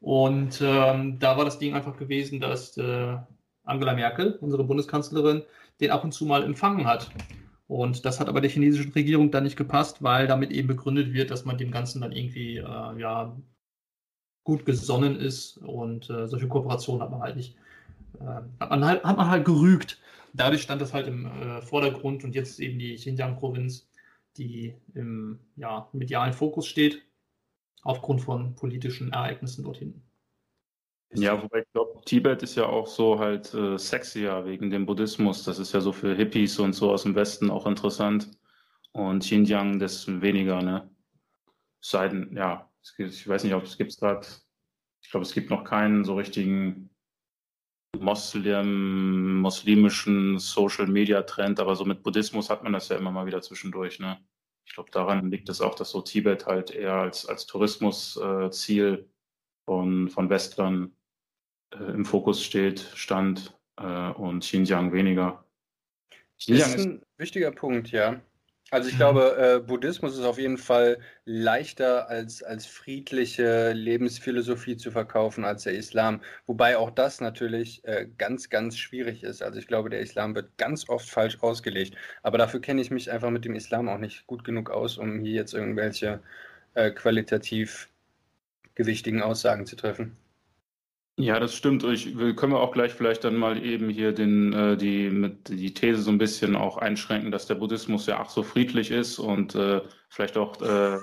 [0.00, 3.16] Und ähm, da war das Ding einfach gewesen, dass äh,
[3.64, 5.42] Angela Merkel, unsere Bundeskanzlerin,
[5.80, 7.10] den ab und zu mal empfangen hat.
[7.66, 11.30] Und das hat aber der chinesischen Regierung dann nicht gepasst, weil damit eben begründet wird,
[11.30, 13.36] dass man dem Ganzen dann irgendwie äh, ja,
[14.44, 15.56] gut gesonnen ist.
[15.58, 17.56] Und äh, solche Kooperationen hat man halt nicht,
[18.20, 19.98] äh, hat, man halt, hat man halt gerügt
[20.34, 23.88] dadurch stand das halt im äh, Vordergrund und jetzt eben die Xinjiang-Provinz,
[24.36, 27.02] die im ja, medialen Fokus steht,
[27.82, 30.02] aufgrund von politischen Ereignissen dort hinten.
[31.14, 35.44] Ja, wobei ich glaube, Tibet ist ja auch so halt äh, sexier wegen dem Buddhismus.
[35.44, 38.30] Das ist ja so für Hippies und so aus dem Westen auch interessant.
[38.92, 40.90] Und Xinjiang dessen weniger, ne?
[41.80, 44.26] Seiden, ja, ich weiß nicht, ob es gibt gerade,
[45.02, 46.90] ich glaube, es gibt noch keinen so richtigen
[47.98, 53.26] Moslem, muslimischen Social Media Trend, aber so mit Buddhismus hat man das ja immer mal
[53.26, 54.00] wieder zwischendurch.
[54.00, 54.18] Ne?
[54.64, 59.04] Ich glaube, daran liegt es auch, dass so Tibet halt eher als, als Tourismusziel äh,
[59.66, 60.96] von, von Westlern
[61.78, 65.44] im Fokus steht, stand äh, und Xinjiang weniger.
[66.38, 68.20] Xinjiang ist ein wichtiger Punkt, ja.
[68.70, 68.98] Also ich mhm.
[68.98, 75.64] glaube, äh, Buddhismus ist auf jeden Fall leichter als, als friedliche Lebensphilosophie zu verkaufen als
[75.64, 76.22] der Islam.
[76.46, 79.42] Wobei auch das natürlich äh, ganz, ganz schwierig ist.
[79.42, 81.94] Also ich glaube, der Islam wird ganz oft falsch ausgelegt.
[82.22, 85.20] Aber dafür kenne ich mich einfach mit dem Islam auch nicht gut genug aus, um
[85.20, 86.20] hier jetzt irgendwelche
[86.74, 87.88] äh, qualitativ
[88.74, 90.16] gewichtigen Aussagen zu treffen.
[91.16, 91.84] Ja, das stimmt.
[91.84, 95.48] Ich will, können wir auch gleich vielleicht dann mal eben hier den, äh, die, mit,
[95.48, 99.20] die These so ein bisschen auch einschränken, dass der Buddhismus ja ach so friedlich ist
[99.20, 100.98] und äh, vielleicht auch äh,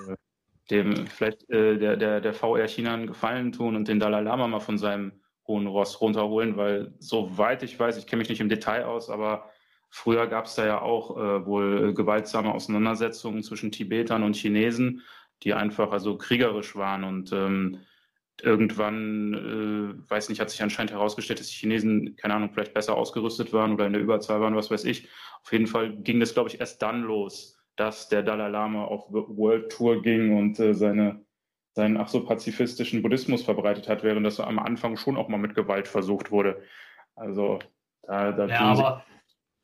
[0.69, 4.47] dem, vielleicht äh, der, der, der VR China einen Gefallen tun und den Dalai Lama
[4.47, 5.13] mal von seinem
[5.47, 9.49] hohen Ross runterholen, weil soweit ich weiß, ich kenne mich nicht im Detail aus, aber
[9.89, 15.03] früher gab es da ja auch äh, wohl gewaltsame Auseinandersetzungen zwischen Tibetern und Chinesen,
[15.43, 17.79] die einfach also kriegerisch waren und ähm,
[18.43, 19.33] irgendwann,
[20.05, 23.53] äh, weiß nicht, hat sich anscheinend herausgestellt, dass die Chinesen, keine Ahnung, vielleicht besser ausgerüstet
[23.53, 25.07] waren oder in der Überzahl waren, was weiß ich.
[25.43, 29.05] Auf jeden Fall ging das, glaube ich, erst dann los, dass der Dalai Lama auf
[29.09, 31.23] World Tour ging und äh, seine
[31.73, 35.55] seinen ach so pazifistischen Buddhismus verbreitet hat, während das am Anfang schon auch mal mit
[35.55, 36.61] Gewalt versucht wurde.
[37.15, 37.59] Also
[38.03, 39.05] da, da ja, aber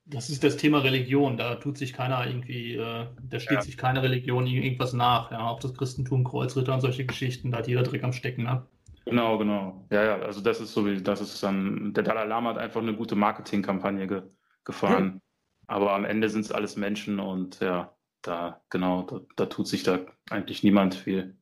[0.10, 1.38] das ist das Thema Religion.
[1.38, 3.62] Da tut sich keiner irgendwie, äh, da steht ja.
[3.62, 5.32] sich keine Religion irgendwas nach.
[5.32, 8.44] Ja, auch das Christentum, Kreuzritter und solche Geschichten, da hat jeder Dreck am Stecken.
[8.44, 8.66] Ne?
[9.06, 9.86] Genau, genau.
[9.90, 12.82] Ja, ja, also das ist so wie, das ist dann, der Dalai Lama hat einfach
[12.82, 14.24] eine gute Marketingkampagne ge,
[14.64, 15.14] gefahren.
[15.14, 15.22] Hm.
[15.68, 19.84] Aber am Ende sind es alles Menschen und ja, da, genau, da, da tut sich
[19.84, 20.00] da
[20.30, 21.36] eigentlich niemand viel.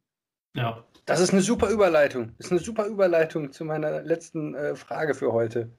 [0.55, 0.83] Ja.
[1.05, 2.33] Das ist eine super Überleitung.
[2.37, 5.69] Das ist eine super Überleitung zu meiner letzten äh, Frage für heute.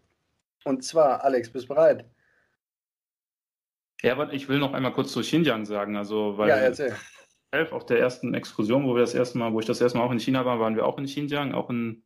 [0.64, 2.04] Und zwar, Alex, bist du bereit?
[4.06, 5.96] Ja, aber ich will noch einmal kurz zu Xinjiang sagen.
[5.96, 6.94] Also, weil ja, erzähl.
[7.72, 10.12] Auf der ersten Exkursion, wo wir das erste Mal, wo ich das erste Mal auch
[10.12, 12.04] in China war, waren wir auch in Xinjiang, auch in,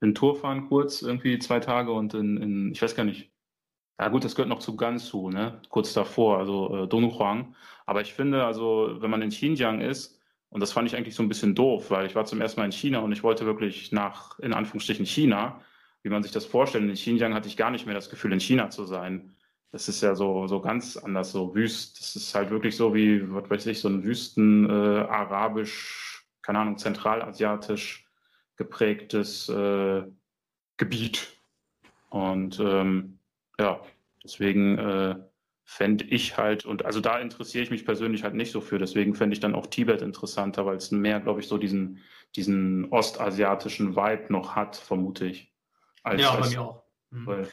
[0.00, 3.32] in Tourfahren kurz, irgendwie zwei Tage und in, in, ich weiß gar nicht.
[4.00, 5.60] Ja gut, das gehört noch zu Gansu, ne?
[5.68, 7.54] Kurz davor, also äh, Donghuang.
[7.84, 10.18] Aber ich finde, also wenn man in Xinjiang ist,
[10.48, 12.66] und das fand ich eigentlich so ein bisschen doof, weil ich war zum ersten Mal
[12.66, 15.60] in China und ich wollte wirklich nach, in Anführungsstrichen, China,
[16.02, 16.84] wie man sich das vorstellt.
[16.84, 19.35] In Xinjiang hatte ich gar nicht mehr das Gefühl, in China zu sein.
[19.72, 22.00] Das ist ja so, so ganz anders, so wüst.
[22.00, 26.60] Das ist halt wirklich so wie, was weiß ich, so ein wüsten, äh, arabisch, keine
[26.60, 28.06] Ahnung, zentralasiatisch
[28.56, 30.04] geprägtes äh,
[30.76, 31.36] Gebiet.
[32.08, 33.18] Und ähm,
[33.58, 33.80] ja,
[34.22, 35.16] deswegen äh,
[35.64, 39.14] fände ich halt, und also da interessiere ich mich persönlich halt nicht so für, deswegen
[39.14, 42.02] fände ich dann auch Tibet interessanter, weil es mehr, glaube ich, so diesen,
[42.36, 45.52] diesen ostasiatischen Vibe noch hat, vermute ich.
[46.04, 46.84] Als, ja, bei mir auch.
[47.10, 47.26] Mhm.
[47.26, 47.48] Weil,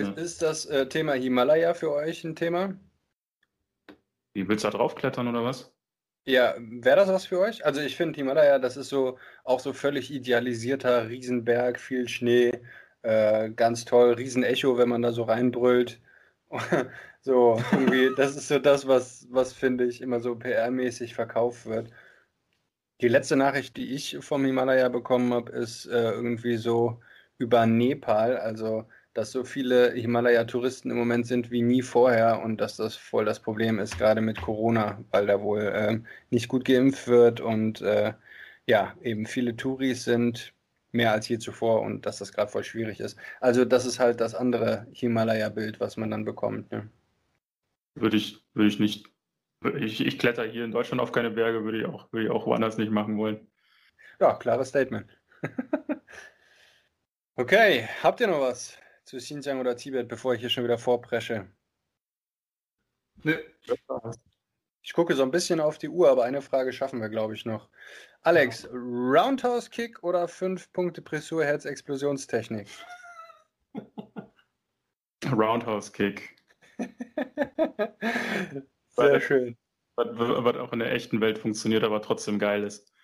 [0.00, 2.74] ist, ist, das äh, Thema Himalaya für euch ein Thema?
[4.32, 5.72] Wie willst du da draufklettern oder was?
[6.26, 7.64] Ja, wäre das was für euch?
[7.64, 12.60] Also ich finde Himalaya, das ist so auch so völlig idealisierter Riesenberg, viel Schnee,
[13.02, 16.00] äh, ganz toll, Riesenecho, wenn man da so reinbrüllt.
[17.22, 21.90] So, irgendwie, das ist so das, was, was finde ich immer so PR-mäßig verkauft wird.
[23.00, 27.00] Die letzte Nachricht, die ich vom Himalaya bekommen habe, ist äh, irgendwie so
[27.38, 32.76] über Nepal, also dass so viele Himalaya-Touristen im Moment sind wie nie vorher und dass
[32.76, 36.00] das voll das Problem ist, gerade mit Corona, weil da wohl äh,
[36.30, 38.14] nicht gut geimpft wird und äh,
[38.66, 40.54] ja, eben viele Touris sind,
[40.92, 43.18] mehr als je zuvor und dass das gerade voll schwierig ist.
[43.40, 46.70] Also das ist halt das andere Himalaya-Bild, was man dann bekommt.
[46.70, 46.88] Ne?
[47.94, 49.06] Würde ich, würde ich nicht.
[49.76, 52.46] Ich, ich kletter hier in Deutschland auf keine Berge, würde ich auch, würde ich auch
[52.46, 53.46] woanders nicht machen wollen.
[54.18, 55.06] Ja, klares Statement.
[57.36, 58.78] okay, habt ihr noch was
[59.10, 61.48] zu Xinjiang oder Tibet, bevor ich hier schon wieder vorpresche?
[63.24, 63.36] Nö.
[64.82, 67.44] Ich gucke so ein bisschen auf die Uhr, aber eine Frage schaffen wir, glaube ich,
[67.44, 67.68] noch.
[68.22, 72.68] Alex, Roundhouse Kick oder 5 Punkte Pressur Herz Explosionstechnik?
[75.32, 76.36] Roundhouse Kick.
[78.90, 79.56] Sehr schön.
[79.96, 82.94] Was, was, auch in der echten Welt funktioniert, aber trotzdem geil ist.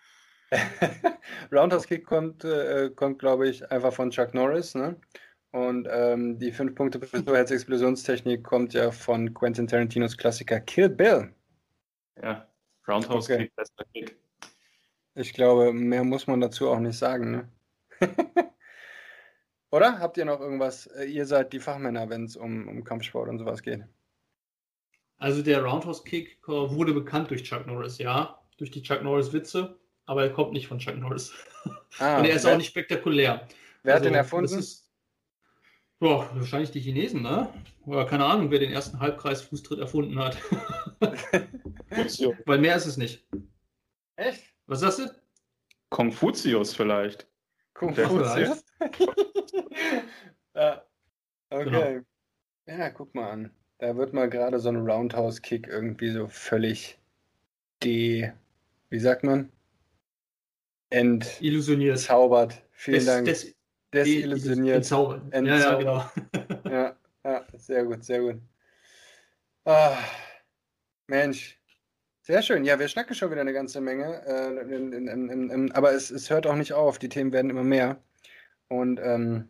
[1.52, 4.76] Roundhouse Kick kommt, äh, kommt glaube ich, einfach von Chuck Norris.
[4.76, 5.00] Ne?
[5.56, 11.32] Und ähm, die 5 Punkte Explosionstechnik kommt ja von Quentin Tarantinos Klassiker Kill Bill.
[12.22, 12.46] Ja,
[12.86, 13.44] Roundhouse okay.
[13.44, 14.16] Kick, bester Kick.
[15.14, 17.30] Ich glaube, mehr muss man dazu auch nicht sagen.
[17.30, 17.48] Ne?
[19.70, 19.98] Oder?
[19.98, 20.88] Habt ihr noch irgendwas?
[20.88, 23.82] Äh, ihr seid die Fachmänner, wenn es um, um Kampfsport und sowas geht.
[25.16, 28.42] Also der Roundhouse Kick wurde bekannt durch Chuck Norris, ja.
[28.58, 31.32] Durch die Chuck Norris Witze, aber er kommt nicht von Chuck Norris.
[31.98, 33.48] Ah, und er ist wer, auch nicht spektakulär.
[33.84, 34.62] Wer also, hat den erfunden?
[35.98, 37.48] Boah, wahrscheinlich die Chinesen, ne?
[37.86, 40.36] Oder keine Ahnung, wer den ersten Halbkreis-Fußtritt erfunden hat.
[42.44, 43.26] Weil mehr ist es nicht.
[44.16, 44.42] Echt?
[44.66, 45.10] Was sagst du?
[45.88, 47.26] Konfuzius vielleicht.
[47.72, 48.64] Konfuzius?
[50.54, 50.84] ja.
[51.48, 51.64] Okay.
[51.64, 52.00] Genau.
[52.66, 53.50] Ja, guck mal an.
[53.78, 56.98] Da wird mal gerade so ein Roundhouse-Kick irgendwie so völlig
[57.82, 58.32] de.
[58.90, 59.50] Wie sagt man?
[60.90, 61.40] Ent.
[61.40, 61.98] Illusioniert.
[61.98, 62.62] Zaubert.
[62.72, 63.24] Vielen des, Dank.
[63.26, 63.55] Des,
[64.04, 64.76] Desillusioniert.
[64.76, 65.22] Entzaubert.
[65.32, 66.10] Ja, ja, genau.
[66.70, 68.40] ja, ja, sehr gut, sehr gut.
[69.64, 69.96] Ah,
[71.08, 71.58] Mensch,
[72.22, 72.64] sehr schön.
[72.64, 74.22] Ja, wir schnacken schon wieder eine ganze Menge.
[74.26, 76.98] Äh, in, in, in, aber es, es, hört auch nicht auf.
[76.98, 78.02] Die Themen werden immer mehr.
[78.68, 79.48] Und ähm,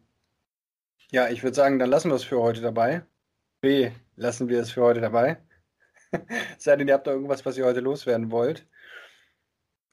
[1.11, 3.03] ja, ich würde sagen, dann lassen wir es für heute dabei.
[3.61, 5.39] B, lassen wir es für heute dabei.
[6.59, 8.67] Sei denn, ihr habt da irgendwas, was ihr heute loswerden wollt.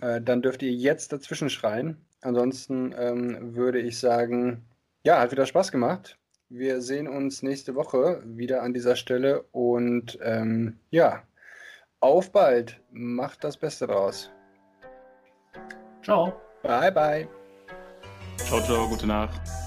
[0.02, 2.06] Äh, dann dürft ihr jetzt dazwischen schreien.
[2.24, 4.66] Ansonsten ähm, würde ich sagen,
[5.04, 6.18] ja, hat wieder Spaß gemacht.
[6.50, 11.24] Wir sehen uns nächste Woche wieder an dieser Stelle und ähm, ja,
[12.00, 12.80] auf bald.
[12.92, 14.32] Macht das Beste draus.
[16.04, 16.34] Ciao.
[16.62, 17.28] Bye, bye.
[18.38, 18.88] Ciao, ciao.
[18.88, 19.63] Gute Nacht.